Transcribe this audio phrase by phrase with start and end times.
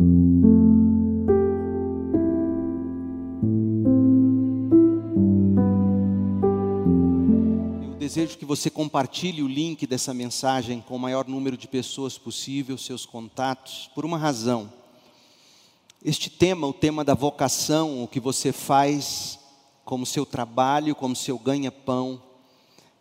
[0.00, 0.06] Eu
[7.96, 12.76] desejo que você compartilhe o link dessa mensagem com o maior número de pessoas possível,
[12.76, 14.72] seus contatos, por uma razão.
[16.04, 19.38] Este tema, o tema da vocação, o que você faz
[19.84, 22.20] como seu trabalho, como seu ganha-pão,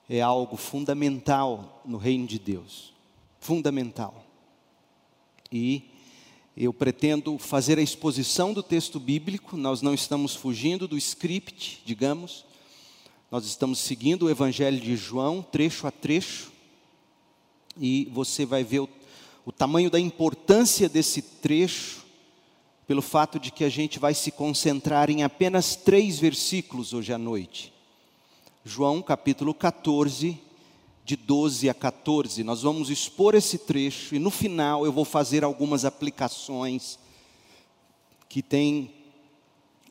[0.07, 2.94] é algo fundamental no reino de Deus.
[3.39, 4.23] Fundamental.
[5.52, 5.89] E
[6.55, 12.45] eu pretendo fazer a exposição do texto bíblico, nós não estamos fugindo do script, digamos,
[13.32, 16.51] nós estamos seguindo o Evangelho de João, trecho a trecho,
[17.79, 18.89] e você vai ver o,
[19.43, 22.04] o tamanho da importância desse trecho
[22.86, 27.17] pelo fato de que a gente vai se concentrar em apenas três versículos hoje à
[27.17, 27.73] noite.
[28.64, 30.39] João capítulo 14,
[31.04, 32.44] de 12 a 14.
[32.44, 36.98] Nós vamos expor esse trecho e no final eu vou fazer algumas aplicações
[38.30, 38.94] que têm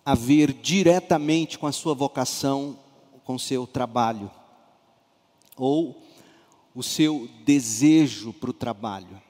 [0.04, 2.78] a ver diretamente com a sua vocação,
[3.24, 4.30] com o seu trabalho,
[5.56, 6.02] ou
[6.74, 9.22] o seu desejo para o trabalho.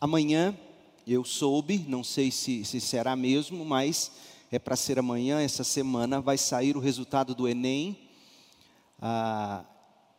[0.00, 0.56] Amanhã
[1.06, 4.12] eu soube, não sei se, se será mesmo, mas
[4.50, 7.96] é para ser amanhã, essa semana, vai sair o resultado do Enem,
[9.00, 9.64] a,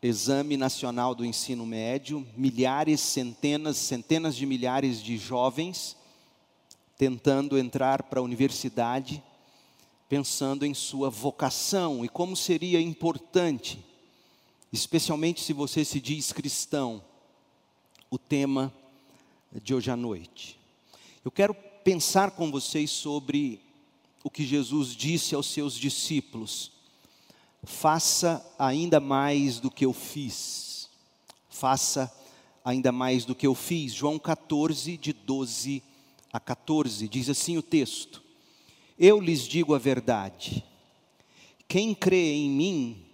[0.01, 5.95] Exame Nacional do Ensino Médio, milhares, centenas, centenas de milhares de jovens
[6.97, 9.23] tentando entrar para a universidade,
[10.07, 13.83] pensando em sua vocação e como seria importante,
[14.71, 17.03] especialmente se você se diz cristão,
[18.09, 18.71] o tema
[19.63, 20.59] de hoje à noite.
[21.25, 23.59] Eu quero pensar com vocês sobre
[24.23, 26.71] o que Jesus disse aos seus discípulos:
[27.63, 30.89] faça ainda mais do que eu fiz,
[31.49, 32.11] faça
[32.63, 33.93] ainda mais do que eu fiz.
[33.93, 35.83] João 14, de 12
[36.31, 38.23] a 14, diz assim o texto:
[38.97, 40.63] Eu lhes digo a verdade,
[41.67, 43.05] quem crê em mim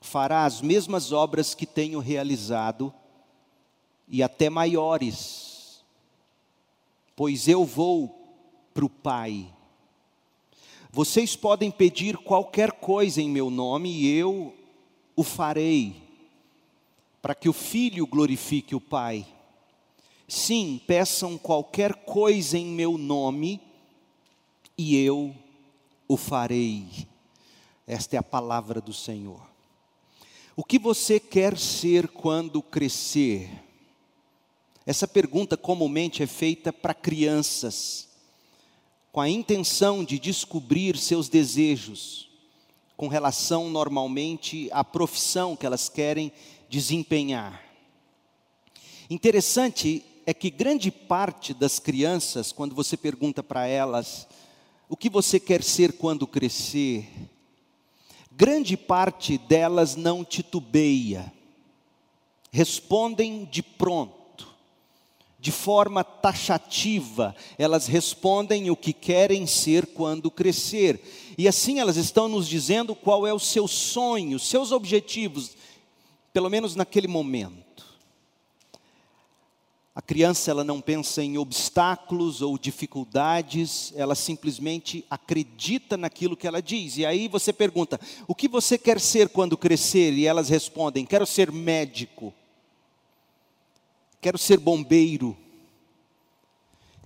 [0.00, 2.92] fará as mesmas obras que tenho realizado
[4.08, 5.52] e até maiores
[7.22, 8.08] pois eu vou
[8.74, 9.46] para o Pai.
[10.94, 14.54] Vocês podem pedir qualquer coisa em meu nome e eu
[15.16, 15.96] o farei,
[17.22, 19.26] para que o Filho glorifique o Pai.
[20.28, 23.58] Sim, peçam qualquer coisa em meu nome
[24.76, 25.34] e eu
[26.06, 26.86] o farei.
[27.86, 29.40] Esta é a palavra do Senhor.
[30.54, 33.48] O que você quer ser quando crescer?
[34.84, 38.11] Essa pergunta comumente é feita para crianças,
[39.12, 42.30] com a intenção de descobrir seus desejos,
[42.96, 46.32] com relação normalmente à profissão que elas querem
[46.66, 47.62] desempenhar.
[49.10, 54.26] Interessante é que grande parte das crianças, quando você pergunta para elas
[54.88, 57.06] o que você quer ser quando crescer,
[58.30, 61.30] grande parte delas não titubeia,
[62.50, 64.21] respondem de pronto
[65.42, 71.02] de forma taxativa, elas respondem o que querem ser quando crescer.
[71.36, 75.56] E assim elas estão nos dizendo qual é o seu sonho, seus objetivos,
[76.32, 77.84] pelo menos naquele momento.
[79.92, 86.62] A criança ela não pensa em obstáculos ou dificuldades, ela simplesmente acredita naquilo que ela
[86.62, 86.98] diz.
[86.98, 91.26] E aí você pergunta: "O que você quer ser quando crescer?" E elas respondem: "Quero
[91.26, 92.32] ser médico."
[94.22, 95.36] Quero ser bombeiro,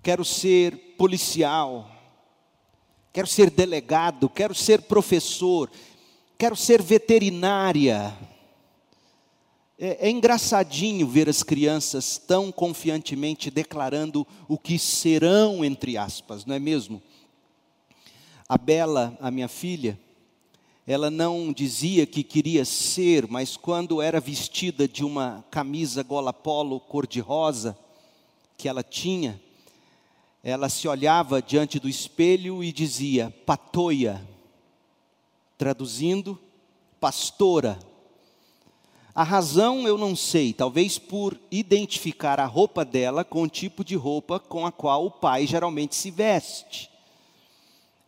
[0.03, 1.91] quero ser policial,
[3.11, 5.71] quero ser delegado, quero ser professor,
[6.37, 8.15] quero ser veterinária.
[9.79, 16.55] É, é, engraçadinho ver as crianças tão confiantemente declarando o que serão, entre aspas, não
[16.55, 17.03] é mesmo?
[18.47, 19.99] A Bela, a minha filha,
[20.87, 26.79] ela não dizia que queria ser, mas quando era vestida de uma camisa gola polo
[26.79, 27.77] cor-de-rosa
[28.57, 29.41] que ela tinha,
[30.45, 34.25] ela se olhava diante do espelho e dizia: Patoia,
[35.59, 36.39] traduzindo,
[37.01, 37.77] pastora.
[39.13, 43.97] A razão eu não sei, talvez por identificar a roupa dela com o tipo de
[43.97, 46.91] roupa com a qual o pai geralmente se veste.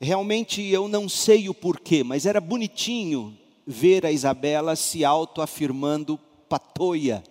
[0.00, 3.36] Realmente eu não sei o porquê, mas era bonitinho
[3.66, 6.18] ver a Isabela se autoafirmando
[6.48, 7.22] patoia.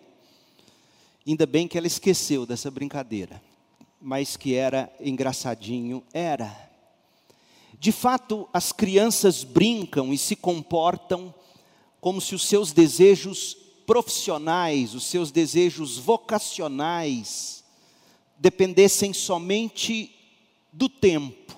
[1.25, 3.41] Ainda bem que ela esqueceu dessa brincadeira,
[4.01, 6.69] mas que era engraçadinho, era.
[7.79, 11.33] De fato, as crianças brincam e se comportam
[11.99, 17.63] como se os seus desejos profissionais, os seus desejos vocacionais,
[18.37, 20.13] dependessem somente
[20.71, 21.56] do tempo.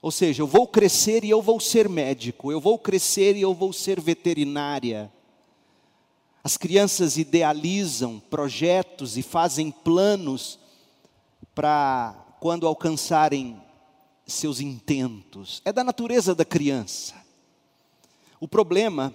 [0.00, 3.52] Ou seja, eu vou crescer e eu vou ser médico, eu vou crescer e eu
[3.52, 5.12] vou ser veterinária.
[6.42, 10.58] As crianças idealizam projetos e fazem planos
[11.54, 13.60] para quando alcançarem
[14.26, 15.60] seus intentos.
[15.64, 17.14] É da natureza da criança.
[18.40, 19.14] O problema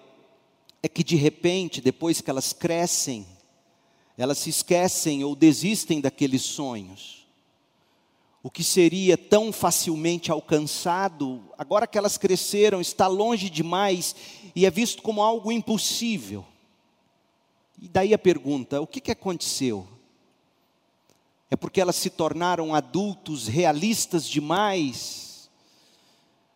[0.81, 3.25] é que de repente, depois que elas crescem,
[4.17, 7.22] elas se esquecem ou desistem daqueles sonhos.
[8.45, 14.13] O que seria tão facilmente alcançado, agora que elas cresceram, está longe demais
[14.53, 16.45] e é visto como algo impossível.
[17.81, 19.87] E daí a pergunta: o que, que aconteceu?
[21.49, 25.49] É porque elas se tornaram adultos realistas demais,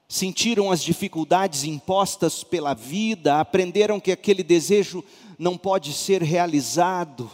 [0.10, 5.02] sentiram as dificuldades impostas pela vida, aprenderam que aquele desejo
[5.40, 7.32] não pode ser realizado.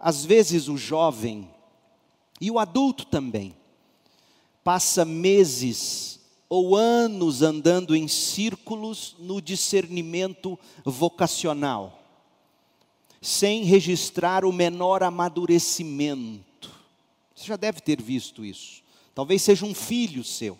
[0.00, 1.50] Às vezes o jovem,
[2.40, 3.54] e o adulto também,
[4.62, 11.98] passa meses ou anos andando em círculos no discernimento vocacional
[13.20, 16.70] sem registrar o menor amadurecimento.
[17.34, 18.82] Você já deve ter visto isso.
[19.14, 20.58] Talvez seja um filho seu,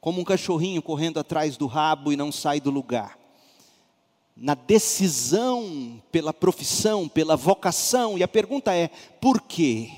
[0.00, 3.18] como um cachorrinho correndo atrás do rabo e não sai do lugar.
[4.36, 8.88] Na decisão pela profissão, pela vocação, e a pergunta é:
[9.20, 9.90] por quê?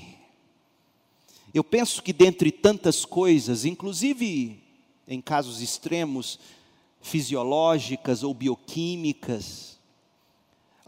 [1.53, 4.63] Eu penso que dentre tantas coisas, inclusive
[5.07, 6.39] em casos extremos,
[7.01, 9.71] fisiológicas ou bioquímicas,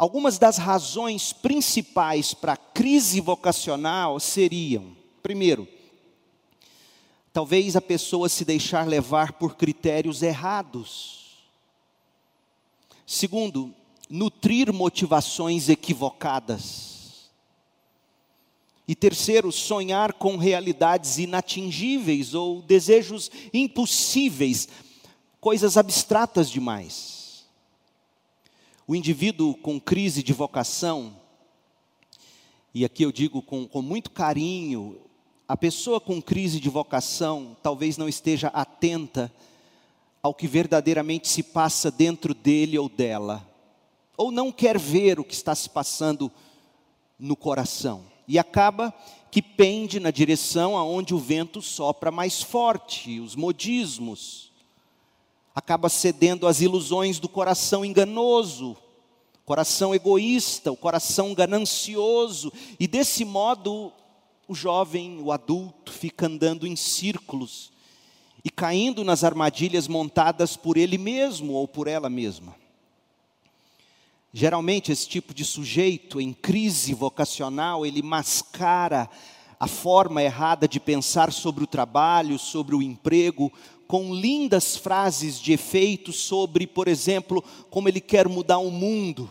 [0.03, 5.67] Algumas das razões principais para a crise vocacional seriam: primeiro,
[7.31, 11.37] talvez a pessoa se deixar levar por critérios errados.
[13.05, 13.73] Segundo,
[14.09, 16.92] nutrir motivações equivocadas.
[18.87, 24.67] E terceiro, sonhar com realidades inatingíveis ou desejos impossíveis,
[25.39, 27.45] coisas abstratas demais.
[28.85, 31.15] O indivíduo com crise de vocação,
[32.73, 34.99] e aqui eu digo com, com muito carinho,
[35.47, 39.31] a pessoa com crise de vocação talvez não esteja atenta
[40.21, 43.45] ao que verdadeiramente se passa dentro dele ou dela,
[44.17, 46.31] ou não quer ver o que está se passando
[47.19, 48.93] no coração, e acaba
[49.31, 54.51] que pende na direção aonde o vento sopra mais forte, os modismos,
[55.55, 58.77] acaba cedendo às ilusões do coração enganoso,
[59.45, 63.91] coração egoísta, o coração ganancioso, e desse modo
[64.47, 67.71] o jovem, o adulto, fica andando em círculos
[68.43, 72.55] e caindo nas armadilhas montadas por ele mesmo ou por ela mesma.
[74.35, 79.07] Geralmente, esse tipo de sujeito em crise vocacional, ele mascara
[79.59, 83.53] a forma errada de pensar sobre o trabalho, sobre o emprego,
[83.87, 89.29] com lindas frases de efeito sobre, por exemplo, como ele quer mudar o mundo,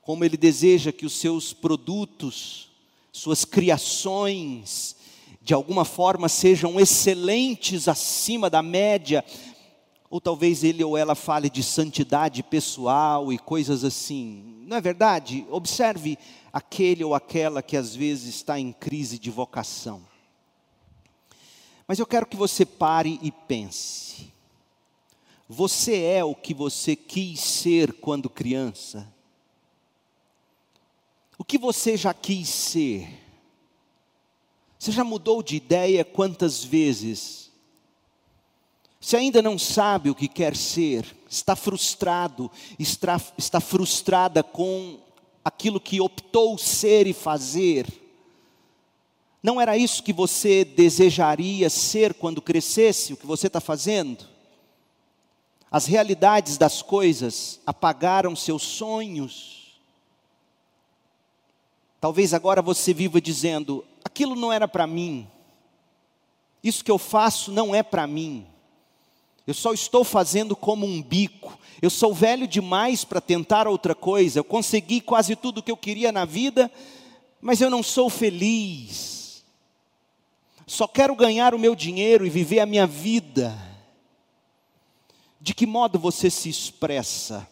[0.00, 2.70] como ele deseja que os seus produtos,
[3.12, 4.96] suas criações,
[5.42, 9.22] de alguma forma sejam excelentes acima da média,
[10.14, 14.62] ou talvez ele ou ela fale de santidade pessoal e coisas assim.
[14.64, 15.44] Não é verdade?
[15.50, 16.16] Observe
[16.52, 20.06] aquele ou aquela que às vezes está em crise de vocação.
[21.84, 24.32] Mas eu quero que você pare e pense.
[25.48, 29.12] Você é o que você quis ser quando criança?
[31.36, 33.08] O que você já quis ser?
[34.78, 37.43] Você já mudou de ideia quantas vezes?
[39.04, 44.98] Você ainda não sabe o que quer ser, está frustrado, está, está frustrada com
[45.44, 47.86] aquilo que optou ser e fazer
[49.44, 54.26] não era isso que você desejaria ser quando crescesse, o que você está fazendo?
[55.70, 59.78] As realidades das coisas apagaram seus sonhos.
[62.00, 65.28] Talvez agora você viva dizendo: aquilo não era para mim,
[66.62, 68.46] isso que eu faço não é para mim,
[69.46, 74.38] eu só estou fazendo como um bico, eu sou velho demais para tentar outra coisa,
[74.38, 76.70] eu consegui quase tudo o que eu queria na vida,
[77.40, 79.14] mas eu não sou feliz
[80.66, 83.56] só quero ganhar o meu dinheiro e viver a minha vida.
[85.40, 87.46] De que modo você se expressa?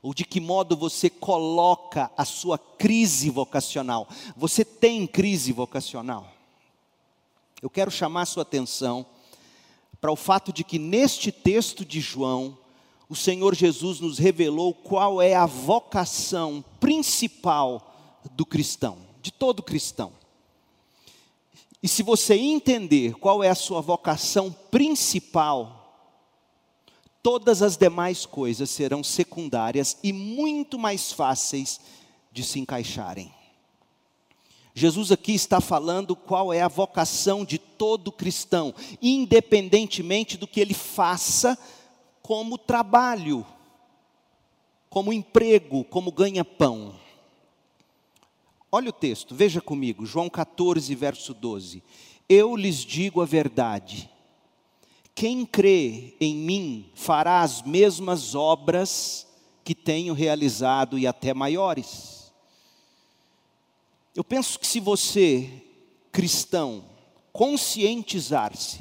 [0.00, 4.08] Ou de que modo você coloca a sua crise vocacional?
[4.36, 6.30] Você tem crise vocacional?
[7.60, 9.04] Eu quero chamar a sua atenção
[10.04, 12.58] para o fato de que neste texto de João,
[13.08, 20.12] o Senhor Jesus nos revelou qual é a vocação principal do cristão, de todo cristão.
[21.82, 26.12] E se você entender qual é a sua vocação principal,
[27.22, 31.80] todas as demais coisas serão secundárias e muito mais fáceis
[32.30, 33.32] de se encaixarem.
[34.74, 40.74] Jesus aqui está falando qual é a vocação de todo cristão, independentemente do que ele
[40.74, 41.56] faça
[42.20, 43.46] como trabalho,
[44.90, 46.94] como emprego, como ganha-pão.
[48.72, 51.82] Olha o texto, veja comigo, João 14, verso 12.
[52.28, 54.10] Eu lhes digo a verdade
[55.14, 59.26] quem crê em mim fará as mesmas obras
[59.62, 62.13] que tenho realizado e até maiores.
[64.14, 65.50] Eu penso que se você,
[66.12, 66.84] cristão,
[67.32, 68.78] conscientizar-se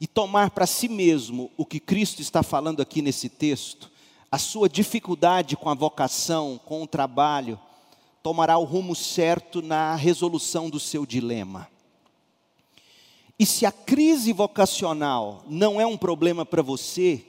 [0.00, 3.90] e tomar para si mesmo o que Cristo está falando aqui nesse texto,
[4.32, 7.60] a sua dificuldade com a vocação, com o trabalho,
[8.22, 11.68] tomará o rumo certo na resolução do seu dilema.
[13.38, 17.22] E se a crise vocacional não é um problema para você,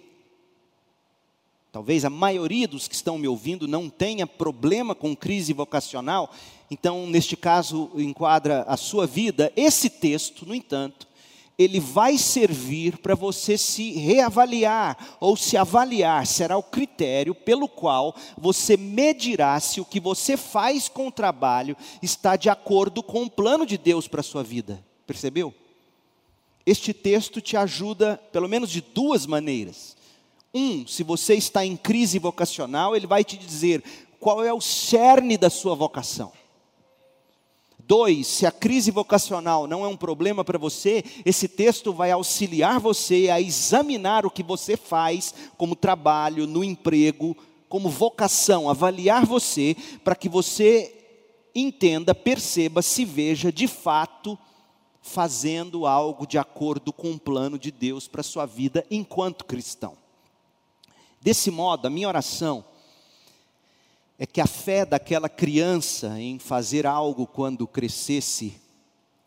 [1.74, 6.34] talvez a maioria dos que estão me ouvindo não tenha problema com crise vocacional,
[6.70, 9.52] então, neste caso, enquadra a sua vida.
[9.56, 11.08] Esse texto, no entanto,
[11.58, 18.16] ele vai servir para você se reavaliar ou se avaliar, será o critério pelo qual
[18.38, 23.30] você medirá se o que você faz com o trabalho está de acordo com o
[23.30, 24.84] plano de Deus para a sua vida.
[25.08, 25.54] Percebeu?
[26.64, 29.96] Este texto te ajuda, pelo menos de duas maneiras.
[30.54, 33.84] Um, se você está em crise vocacional, ele vai te dizer
[34.20, 36.32] qual é o cerne da sua vocação.
[37.88, 42.82] Dois, se a crise vocacional não é um problema para você, esse texto vai auxiliar
[42.82, 47.36] você a examinar o que você faz como trabalho, no emprego,
[47.70, 50.94] como vocação, avaliar você, para que você
[51.56, 54.38] entenda, perceba, se veja de fato
[55.02, 59.94] fazendo algo de acordo com o plano de Deus para sua vida enquanto cristão.
[61.22, 62.66] Desse modo, a minha oração
[64.20, 68.56] é que a fé daquela criança em fazer algo quando crescesse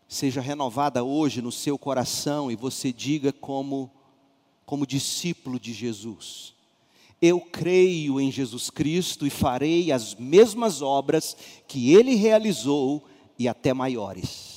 [0.07, 3.89] seja renovada hoje no seu coração e você diga como
[4.65, 6.53] como discípulo de Jesus:
[7.21, 11.35] Eu creio em Jesus Cristo e farei as mesmas obras
[11.67, 13.03] que ele realizou
[13.37, 14.50] e até maiores.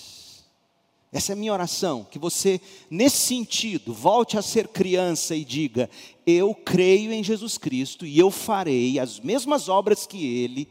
[1.14, 5.88] Essa é a minha oração, que você, nesse sentido, volte a ser criança e diga:
[6.26, 10.68] Eu creio em Jesus Cristo e eu farei as mesmas obras que Ele,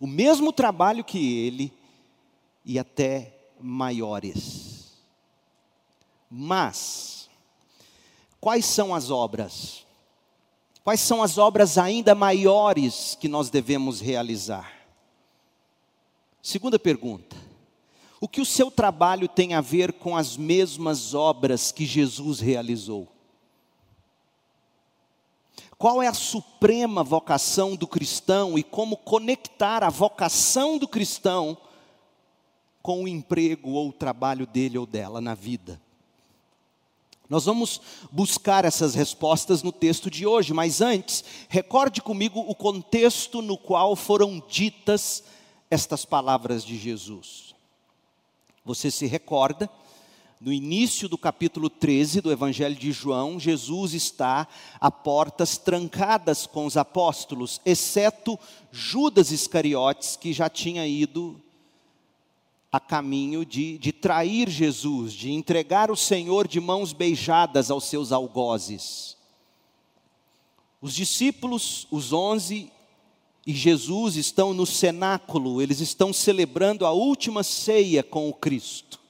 [0.00, 1.70] o mesmo trabalho que Ele
[2.64, 4.94] e até maiores.
[6.30, 7.28] Mas,
[8.40, 9.84] quais são as obras?
[10.82, 14.72] Quais são as obras ainda maiores que nós devemos realizar?
[16.40, 17.51] Segunda pergunta
[18.22, 23.08] o que o seu trabalho tem a ver com as mesmas obras que Jesus realizou?
[25.76, 31.58] Qual é a suprema vocação do cristão e como conectar a vocação do cristão
[32.80, 35.82] com o emprego ou o trabalho dele ou dela na vida?
[37.28, 37.80] Nós vamos
[38.12, 43.96] buscar essas respostas no texto de hoje, mas antes, recorde comigo o contexto no qual
[43.96, 45.24] foram ditas
[45.68, 47.51] estas palavras de Jesus.
[48.64, 49.68] Você se recorda,
[50.40, 54.46] no início do capítulo 13 do Evangelho de João, Jesus está
[54.80, 58.38] a portas trancadas com os apóstolos, exceto
[58.72, 61.40] Judas Iscariotes, que já tinha ido
[62.72, 68.12] a caminho de, de trair Jesus, de entregar o Senhor de mãos beijadas aos seus
[68.12, 69.16] algozes.
[70.80, 72.72] Os discípulos, os onze,
[73.46, 79.00] e Jesus estão no cenáculo, eles estão celebrando a última ceia com o Cristo.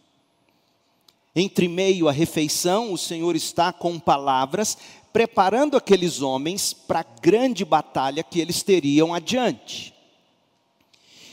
[1.34, 4.76] Entre meio à refeição, o Senhor está com palavras,
[5.12, 9.92] preparando aqueles homens para a grande batalha que eles teriam adiante.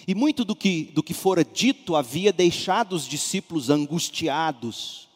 [0.06, 5.08] E muito do que, do que fora dito havia deixado os discípulos angustiados,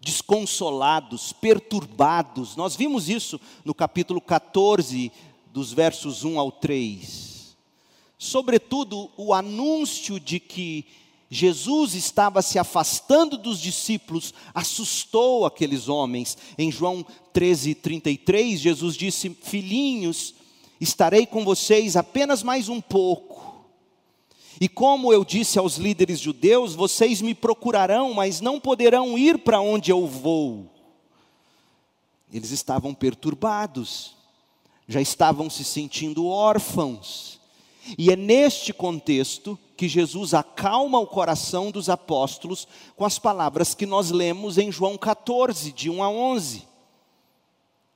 [0.00, 2.54] desconsolados, perturbados.
[2.54, 5.10] Nós vimos isso no capítulo 14
[5.56, 7.56] dos versos 1 ao 3.
[8.18, 10.84] Sobretudo, o anúncio de que
[11.30, 16.36] Jesus estava se afastando dos discípulos assustou aqueles homens.
[16.58, 20.34] Em João 13, 33, Jesus disse: Filhinhos,
[20.78, 23.64] estarei com vocês apenas mais um pouco.
[24.60, 29.58] E como eu disse aos líderes judeus, vocês me procurarão, mas não poderão ir para
[29.58, 30.70] onde eu vou.
[32.30, 34.15] Eles estavam perturbados
[34.86, 37.40] já estavam se sentindo órfãos.
[37.96, 42.66] E é neste contexto que Jesus acalma o coração dos apóstolos
[42.96, 46.62] com as palavras que nós lemos em João 14, de 1 a 11.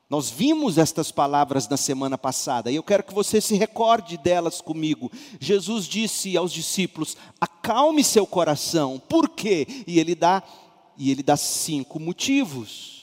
[0.08, 4.60] Nós vimos estas palavras na semana passada e eu quero que você se recorde delas
[4.60, 5.10] comigo.
[5.38, 9.00] Jesus disse aos discípulos: "Acalme seu coração".
[9.08, 9.66] Por quê?
[9.86, 10.42] E ele dá
[10.98, 12.99] e ele dá cinco motivos.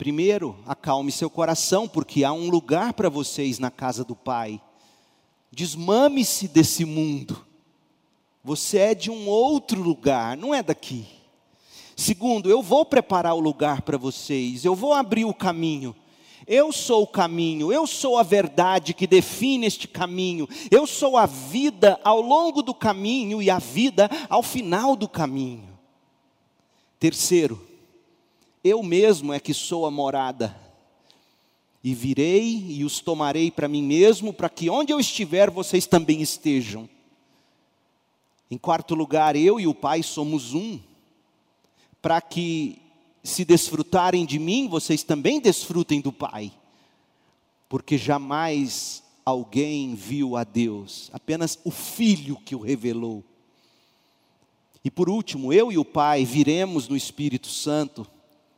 [0.00, 4.58] Primeiro, acalme seu coração, porque há um lugar para vocês na casa do Pai.
[5.52, 7.44] Desmame-se desse mundo.
[8.42, 11.06] Você é de um outro lugar, não é daqui.
[11.94, 15.94] Segundo, eu vou preparar o lugar para vocês, eu vou abrir o caminho.
[16.46, 21.26] Eu sou o caminho, eu sou a verdade que define este caminho, eu sou a
[21.26, 25.68] vida ao longo do caminho e a vida ao final do caminho.
[26.98, 27.68] Terceiro,
[28.62, 30.56] eu mesmo é que sou a morada,
[31.82, 36.20] e virei e os tomarei para mim mesmo, para que onde eu estiver vocês também
[36.20, 36.88] estejam.
[38.50, 40.78] Em quarto lugar, eu e o Pai somos um
[42.02, 42.78] para que,
[43.22, 46.52] se desfrutarem de mim, vocês também desfrutem do Pai.
[47.68, 53.22] Porque jamais alguém viu a Deus, apenas o Filho que o revelou.
[54.84, 58.06] E por último, eu e o Pai viremos no Espírito Santo,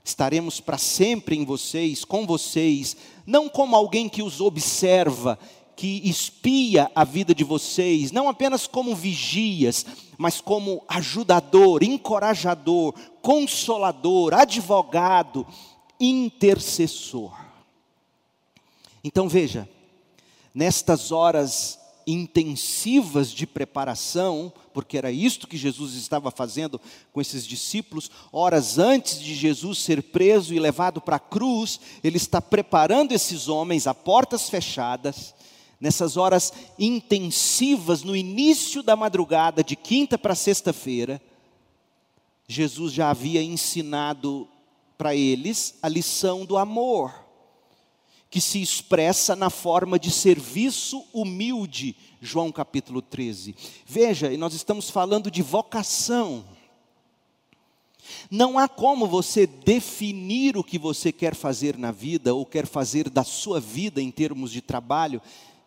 [0.04, 5.38] estaremos para sempre em vocês, com vocês, não como alguém que os observa
[5.75, 9.87] que espia a vida de vocês, não apenas como vigias,
[10.18, 15.47] mas como ajudador, encorajador, consolador, advogado,
[15.99, 17.32] intercessor.
[19.02, 19.68] Então veja,
[20.54, 26.80] nestas horas intensivas de preparação, porque era isto que Jesus estava fazendo
[27.12, 32.16] com esses discípulos, horas antes de Jesus ser preso e levado para a cruz, ele
[32.16, 35.34] está preparando esses homens a portas fechadas,
[35.80, 41.20] nessas horas intensivas, no início da madrugada, de quinta para sexta-feira,
[42.46, 44.48] Jesus já havia ensinado
[44.96, 47.12] para eles a lição do amor,
[48.33, 53.55] que se expressa na forma de serviço humilde, João capítulo 13.
[53.85, 56.42] Veja, e nós estamos falando de vocação.
[58.31, 63.11] Não há como você definir o que você quer fazer na vida ou quer fazer
[63.11, 65.21] da sua vida em termos de trabalho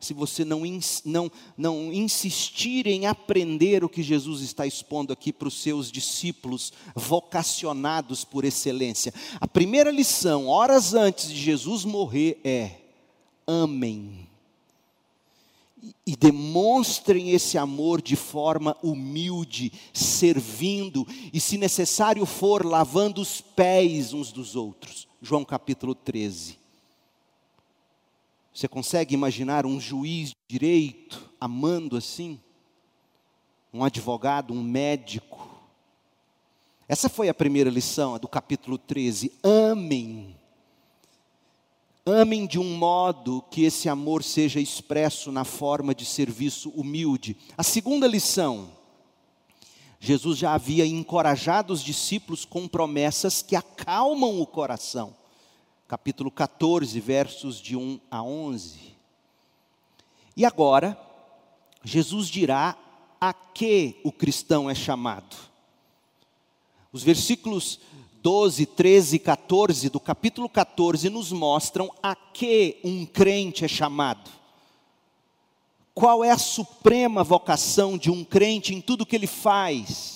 [0.05, 0.61] se você não,
[1.03, 6.71] não, não insistir em aprender o que Jesus está expondo aqui para os seus discípulos
[6.95, 9.13] vocacionados por excelência.
[9.41, 12.81] A primeira lição, horas antes de Jesus morrer, é:
[13.47, 14.29] amem.
[16.05, 24.13] E demonstrem esse amor de forma humilde, servindo e, se necessário for, lavando os pés
[24.13, 25.07] uns dos outros.
[25.21, 26.64] João capítulo 13.
[28.55, 32.39] Você consegue imaginar um juiz de direito amando assim?
[33.73, 35.45] Um advogado, um médico.
[36.87, 39.33] Essa foi a primeira lição, do capítulo 13.
[39.43, 40.37] Amem.
[42.05, 47.35] Amem de um modo que esse amor seja expresso na forma de serviço humilde.
[47.57, 48.71] A segunda lição,
[49.99, 55.13] Jesus já havia encorajado os discípulos com promessas que acalmam o coração
[55.87, 58.95] capítulo 14, versos de 1 a 11.
[60.35, 60.99] E agora,
[61.83, 62.75] Jesus dirá
[63.21, 65.35] a que o cristão é chamado.
[66.91, 67.79] Os versículos
[68.21, 74.31] 12, 13 e 14 do capítulo 14 nos mostram a que um crente é chamado.
[75.93, 80.14] Qual é a suprema vocação de um crente em tudo que ele faz?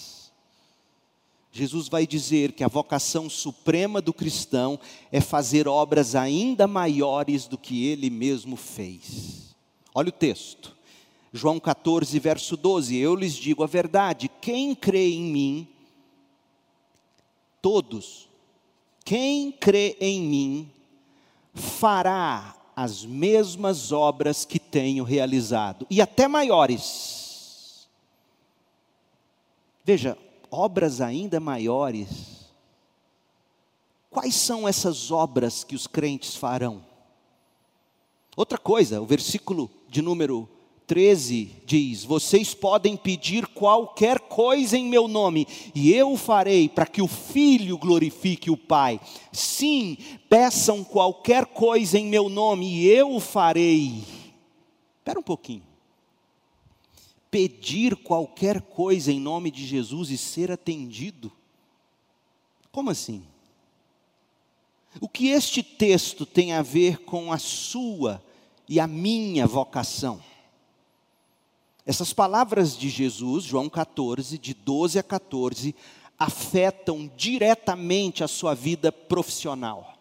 [1.52, 4.80] Jesus vai dizer que a vocação suprema do cristão
[5.12, 9.56] é fazer obras ainda maiores do que ele mesmo fez.
[9.94, 10.78] Olha o texto.
[11.34, 15.68] João 14, verso 12: Eu lhes digo a verdade, quem crê em mim,
[17.62, 18.30] todos,
[19.04, 20.72] quem crê em mim,
[21.54, 27.90] fará as mesmas obras que tenho realizado, e até maiores.
[29.84, 30.18] Veja,
[30.52, 32.50] obras ainda maiores.
[34.10, 36.84] Quais são essas obras que os crentes farão?
[38.36, 40.50] Outra coisa, o versículo de número
[40.88, 47.02] 13 diz: Vocês podem pedir qualquer coisa em meu nome, e eu farei para que
[47.02, 49.00] o Filho glorifique o Pai.
[49.32, 54.04] Sim, peçam qualquer coisa em meu nome, e eu farei.
[54.98, 55.69] Espera um pouquinho
[57.32, 61.32] pedir qualquer coisa em nome de Jesus e ser atendido?
[62.72, 63.24] Como assim?
[65.00, 68.24] O que este texto tem a ver com a sua
[68.68, 70.22] e a minha vocação?
[71.86, 75.76] Essas palavras de Jesus, João 14, de 12 a 14,
[76.18, 79.98] afetam diretamente a sua vida profissional.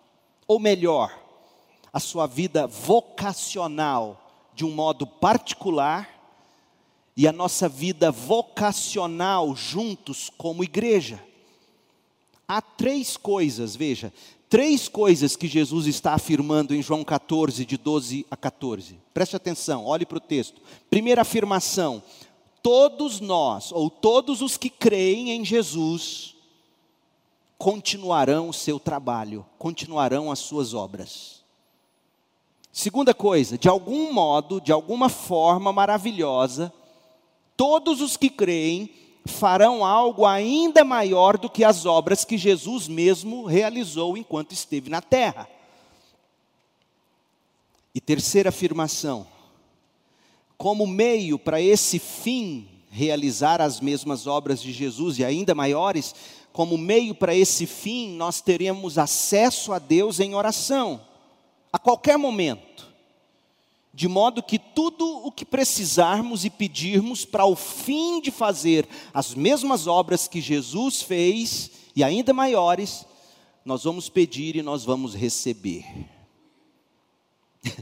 [0.46, 1.16] Ou melhor,
[1.92, 6.17] a sua vida vocacional de um modo particular
[7.18, 11.20] e a nossa vida vocacional juntos como igreja.
[12.46, 14.12] Há três coisas, veja,
[14.48, 19.00] três coisas que Jesus está afirmando em João 14, de 12 a 14.
[19.12, 20.62] Preste atenção, olhe para o texto.
[20.88, 22.00] Primeira afirmação:
[22.62, 26.36] todos nós, ou todos os que creem em Jesus,
[27.58, 31.42] continuarão o seu trabalho, continuarão as suas obras.
[32.72, 36.72] Segunda coisa, de algum modo, de alguma forma maravilhosa,
[37.58, 38.88] todos os que creem
[39.26, 45.02] farão algo ainda maior do que as obras que Jesus mesmo realizou enquanto esteve na
[45.02, 45.48] terra.
[47.92, 49.26] E terceira afirmação,
[50.56, 56.14] como meio para esse fim realizar as mesmas obras de Jesus e ainda maiores,
[56.52, 61.00] como meio para esse fim, nós teremos acesso a Deus em oração,
[61.72, 62.87] a qualquer momento
[63.98, 69.34] de modo que tudo o que precisarmos e pedirmos para o fim de fazer as
[69.34, 73.04] mesmas obras que Jesus fez, e ainda maiores,
[73.64, 75.84] nós vamos pedir e nós vamos receber.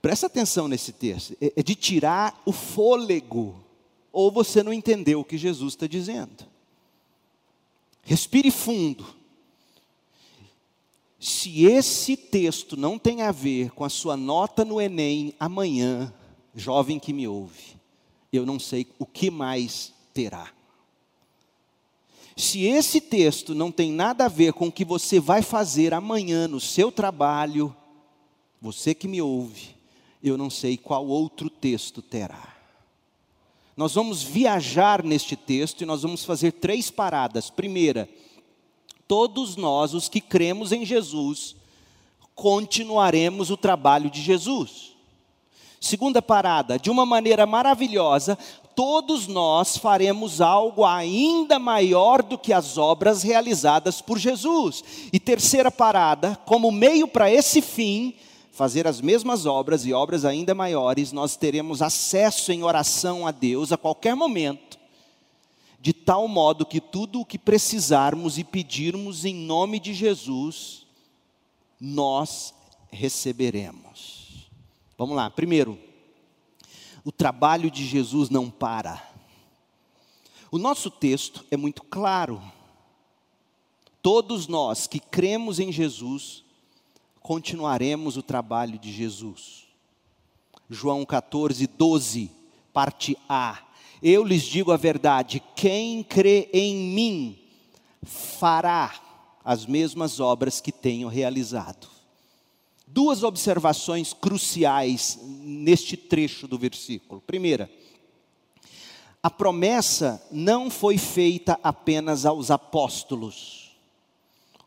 [0.00, 3.60] Presta atenção nesse texto, é, é de tirar o fôlego,
[4.12, 6.46] ou você não entendeu o que Jesus está dizendo.
[8.04, 9.15] Respire fundo.
[11.18, 16.12] Se esse texto não tem a ver com a sua nota no Enem amanhã,
[16.54, 17.76] jovem que me ouve,
[18.32, 20.50] eu não sei o que mais terá.
[22.36, 26.46] Se esse texto não tem nada a ver com o que você vai fazer amanhã
[26.46, 27.74] no seu trabalho,
[28.60, 29.74] você que me ouve,
[30.22, 32.54] eu não sei qual outro texto terá.
[33.74, 37.48] Nós vamos viajar neste texto e nós vamos fazer três paradas.
[37.48, 38.08] Primeira,
[39.08, 41.56] todos nós, os que cremos em Jesus,
[42.34, 44.92] continuaremos o trabalho de Jesus.
[45.80, 48.36] Segunda parada, de uma maneira maravilhosa,
[48.74, 54.82] todos nós faremos algo ainda maior do que as obras realizadas por Jesus.
[55.12, 58.14] E terceira parada, como meio para esse fim,
[58.50, 63.70] fazer as mesmas obras e obras ainda maiores, nós teremos acesso em oração a Deus
[63.70, 64.65] a qualquer momento
[65.86, 70.84] de tal modo que tudo o que precisarmos e pedirmos em nome de Jesus,
[71.80, 72.52] nós
[72.90, 74.50] receberemos.
[74.98, 75.78] Vamos lá, primeiro,
[77.04, 79.00] o trabalho de Jesus não para.
[80.50, 82.42] O nosso texto é muito claro.
[84.02, 86.42] Todos nós que cremos em Jesus,
[87.20, 89.68] continuaremos o trabalho de Jesus.
[90.68, 92.32] João 14, 12,
[92.72, 93.65] parte A.
[94.08, 97.38] Eu lhes digo a verdade: quem crê em mim
[98.04, 98.94] fará
[99.44, 101.88] as mesmas obras que tenho realizado.
[102.86, 107.20] Duas observações cruciais neste trecho do versículo.
[107.20, 107.68] Primeira,
[109.20, 113.72] a promessa não foi feita apenas aos apóstolos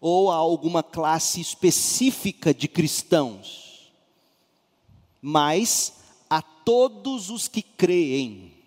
[0.02, 3.90] ou a alguma classe específica de cristãos,
[5.22, 5.94] mas
[6.30, 8.59] a todos os que creem.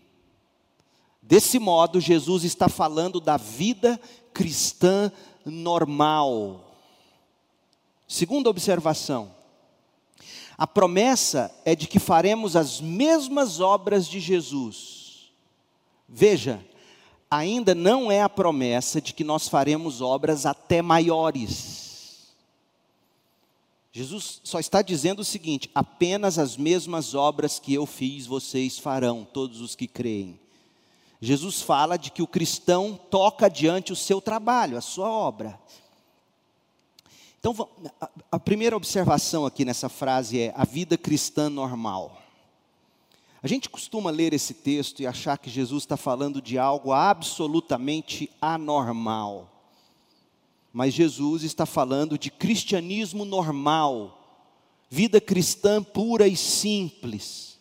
[1.23, 4.01] Desse modo, Jesus está falando da vida
[4.35, 5.13] cristã
[5.45, 6.77] normal.
[8.09, 9.33] Segunda observação,
[10.59, 15.33] a promessa é de que faremos as mesmas obras de Jesus.
[16.09, 16.65] Veja,
[17.31, 22.33] ainda não é a promessa de que nós faremos obras até maiores.
[23.93, 29.25] Jesus só está dizendo o seguinte: apenas as mesmas obras que eu fiz, vocês farão,
[29.25, 30.42] todos os que creem.
[31.25, 35.57] Jesus fala de que o cristão toca adiante o seu trabalho, a sua obra.
[37.39, 37.55] Então,
[38.31, 42.21] a primeira observação aqui nessa frase é a vida cristã normal.
[43.41, 48.29] A gente costuma ler esse texto e achar que Jesus está falando de algo absolutamente
[48.41, 49.49] anormal.
[50.73, 54.19] Mas Jesus está falando de cristianismo normal,
[54.91, 57.52] vida cristã pura e simples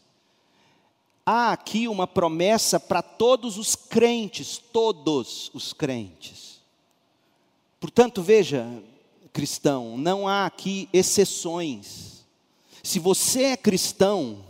[1.26, 6.62] há aqui uma promessa para todos os crentes, todos os crentes.
[7.80, 8.68] Portanto, veja,
[9.34, 12.26] cristão, não há aqui exceções.
[12.84, 14.44] Se você é cristão,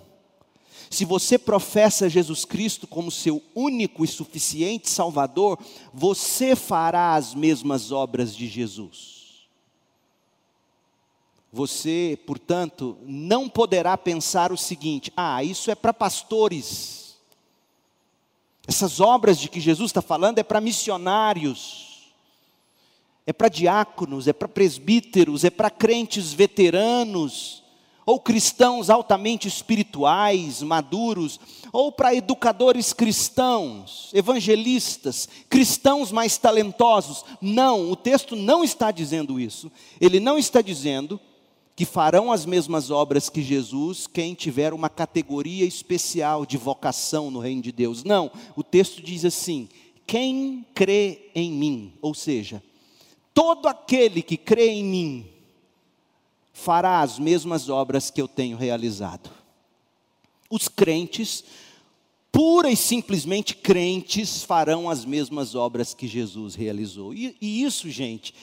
[0.89, 5.57] se você professa Jesus Cristo como seu único e suficiente Salvador,
[5.93, 9.20] você fará as mesmas obras de Jesus.
[11.53, 17.17] Você, portanto, não poderá pensar o seguinte: ah, isso é para pastores,
[18.65, 22.13] Essas obras de que Jesus está falando é para missionários,
[23.27, 27.61] é para diáconos, é para presbíteros, é para crentes veteranos,
[28.05, 31.37] ou cristãos altamente espirituais, maduros,
[31.73, 37.25] ou para educadores cristãos, evangelistas, cristãos mais talentosos.
[37.41, 39.69] Não, o texto não está dizendo isso.
[39.99, 41.19] Ele não está dizendo
[41.82, 47.39] que farão as mesmas obras que Jesus quem tiver uma categoria especial de vocação no
[47.39, 48.04] reino de Deus.
[48.04, 49.67] Não, o texto diz assim:
[50.06, 52.62] quem crê em mim, ou seja,
[53.34, 55.26] todo aquele que crê em mim,
[56.54, 59.32] fará as mesmas obras que eu tenho realizado.
[60.52, 61.44] Os crentes,
[62.32, 67.12] pura e simplesmente crentes, farão as mesmas obras que Jesus realizou.
[67.12, 68.36] E, e isso, gente,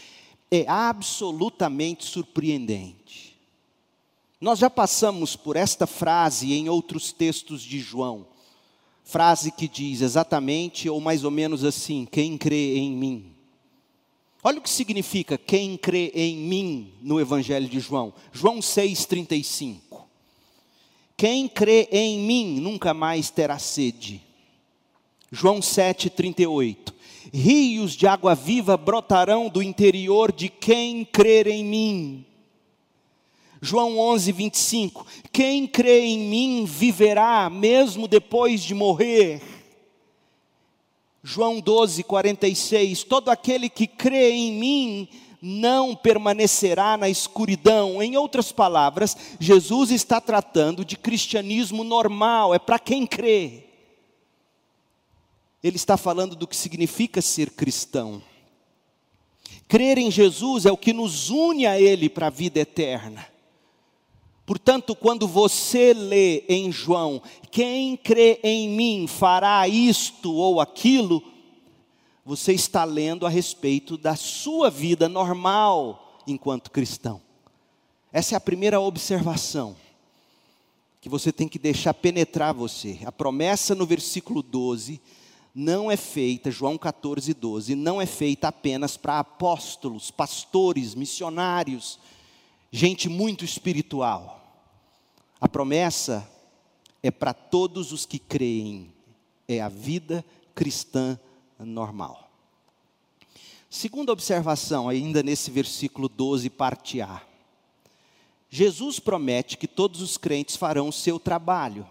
[0.50, 3.27] é absolutamente surpreendente.
[4.40, 8.26] Nós já passamos por esta frase em outros textos de João.
[9.02, 13.32] Frase que diz exatamente ou mais ou menos assim: quem crê em mim.
[14.42, 18.14] Olha o que significa quem crê em mim no Evangelho de João.
[18.32, 20.04] João 6,35.
[21.16, 24.22] Quem crê em mim nunca mais terá sede.
[25.32, 26.94] João 7,38.
[27.34, 32.24] Rios de água viva brotarão do interior de quem crer em mim.
[33.60, 35.06] João 11, 25.
[35.32, 39.42] Quem crê em mim viverá, mesmo depois de morrer.
[41.22, 43.04] João 12, 46.
[43.04, 45.08] Todo aquele que crê em mim
[45.42, 48.02] não permanecerá na escuridão.
[48.02, 53.64] Em outras palavras, Jesus está tratando de cristianismo normal, é para quem crê.
[55.62, 58.22] Ele está falando do que significa ser cristão.
[59.66, 63.26] Crer em Jesus é o que nos une a Ele para a vida eterna.
[64.48, 71.22] Portanto, quando você lê em João, quem crê em mim fará isto ou aquilo,
[72.24, 77.20] você está lendo a respeito da sua vida normal enquanto cristão.
[78.10, 79.76] Essa é a primeira observação
[80.98, 83.00] que você tem que deixar penetrar você.
[83.04, 84.98] A promessa no versículo 12
[85.54, 91.98] não é feita, João 14, 12, não é feita apenas para apóstolos, pastores, missionários,
[92.72, 94.37] gente muito espiritual.
[95.40, 96.28] A promessa
[97.02, 98.92] é para todos os que creem,
[99.46, 100.24] é a vida
[100.54, 101.18] cristã
[101.58, 102.28] normal.
[103.70, 107.22] Segunda observação, ainda nesse versículo 12, parte A.
[108.50, 111.86] Jesus promete que todos os crentes farão o seu trabalho.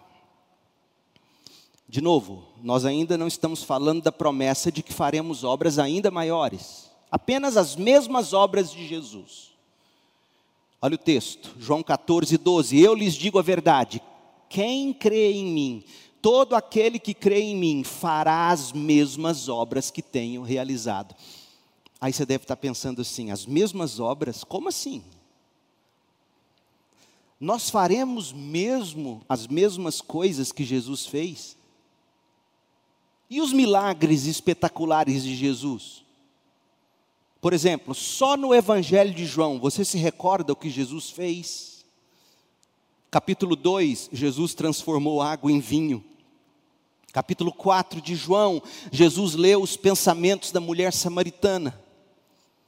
[1.88, 6.92] De novo, nós ainda não estamos falando da promessa de que faremos obras ainda maiores,
[7.10, 9.47] apenas as mesmas obras de Jesus.
[10.82, 12.80] Olha o texto, João 14, 12.
[12.80, 14.02] Eu lhes digo a verdade:
[14.48, 15.84] quem crê em mim,
[16.22, 21.16] todo aquele que crê em mim, fará as mesmas obras que tenho realizado.
[22.00, 24.44] Aí você deve estar pensando assim: as mesmas obras?
[24.44, 25.04] Como assim?
[27.40, 31.58] Nós faremos mesmo as mesmas coisas que Jesus fez?
[33.30, 36.07] E os milagres espetaculares de Jesus?
[37.48, 41.86] Por exemplo, só no Evangelho de João, você se recorda o que Jesus fez?
[43.10, 46.04] Capítulo 2, Jesus transformou água em vinho.
[47.14, 51.82] Capítulo 4 de João, Jesus leu os pensamentos da mulher samaritana.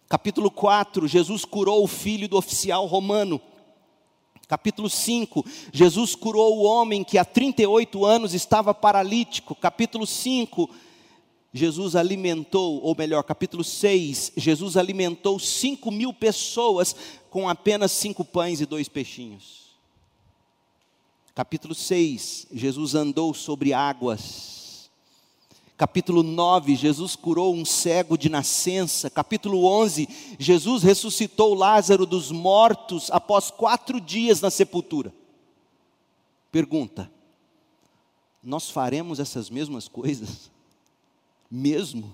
[0.08, 3.42] Capítulo 4, Jesus curou o filho do oficial romano.
[4.48, 9.56] Capítulo 5, Jesus curou o homem que há 38 anos estava paralítico.
[9.56, 10.70] Capítulo 5,
[11.54, 16.96] Jesus alimentou, ou melhor, capítulo 6, Jesus alimentou 5 mil pessoas
[17.30, 19.70] com apenas cinco pães e dois peixinhos.
[21.34, 24.90] Capítulo 6, Jesus andou sobre águas.
[25.78, 29.10] Capítulo 9, Jesus curou um cego de nascença.
[29.10, 35.14] Capítulo 11, Jesus ressuscitou Lázaro dos mortos após quatro dias na sepultura.
[36.52, 37.10] Pergunta:
[38.44, 40.52] nós faremos essas mesmas coisas?
[41.50, 42.14] Mesmo?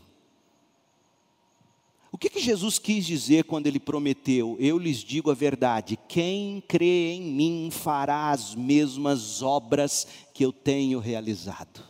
[2.16, 4.56] O que, que Jesus quis dizer quando ele prometeu?
[4.58, 10.54] Eu lhes digo a verdade: quem crê em mim fará as mesmas obras que eu
[10.54, 11.84] tenho realizado.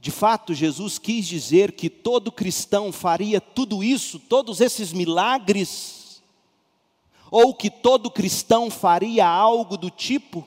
[0.00, 6.22] De fato, Jesus quis dizer que todo cristão faria tudo isso, todos esses milagres,
[7.32, 10.46] ou que todo cristão faria algo do tipo.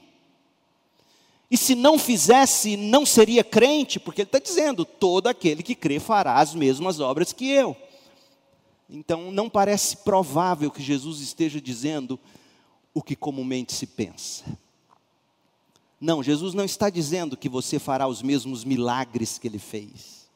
[1.50, 6.00] E se não fizesse, não seria crente, porque ele está dizendo: todo aquele que crê
[6.00, 7.76] fará as mesmas obras que eu.
[8.90, 12.20] Então, não parece provável que Jesus esteja dizendo
[12.94, 14.46] o que comumente se pensa.
[16.00, 20.30] Não, Jesus não está dizendo que você fará os mesmos milagres que ele fez.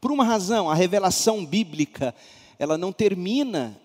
[0.00, 2.14] Por uma razão, a revelação bíblica,
[2.58, 3.80] ela não termina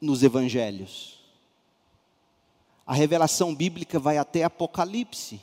[0.00, 1.18] nos evangelhos.
[2.86, 5.40] A revelação bíblica vai até Apocalipse.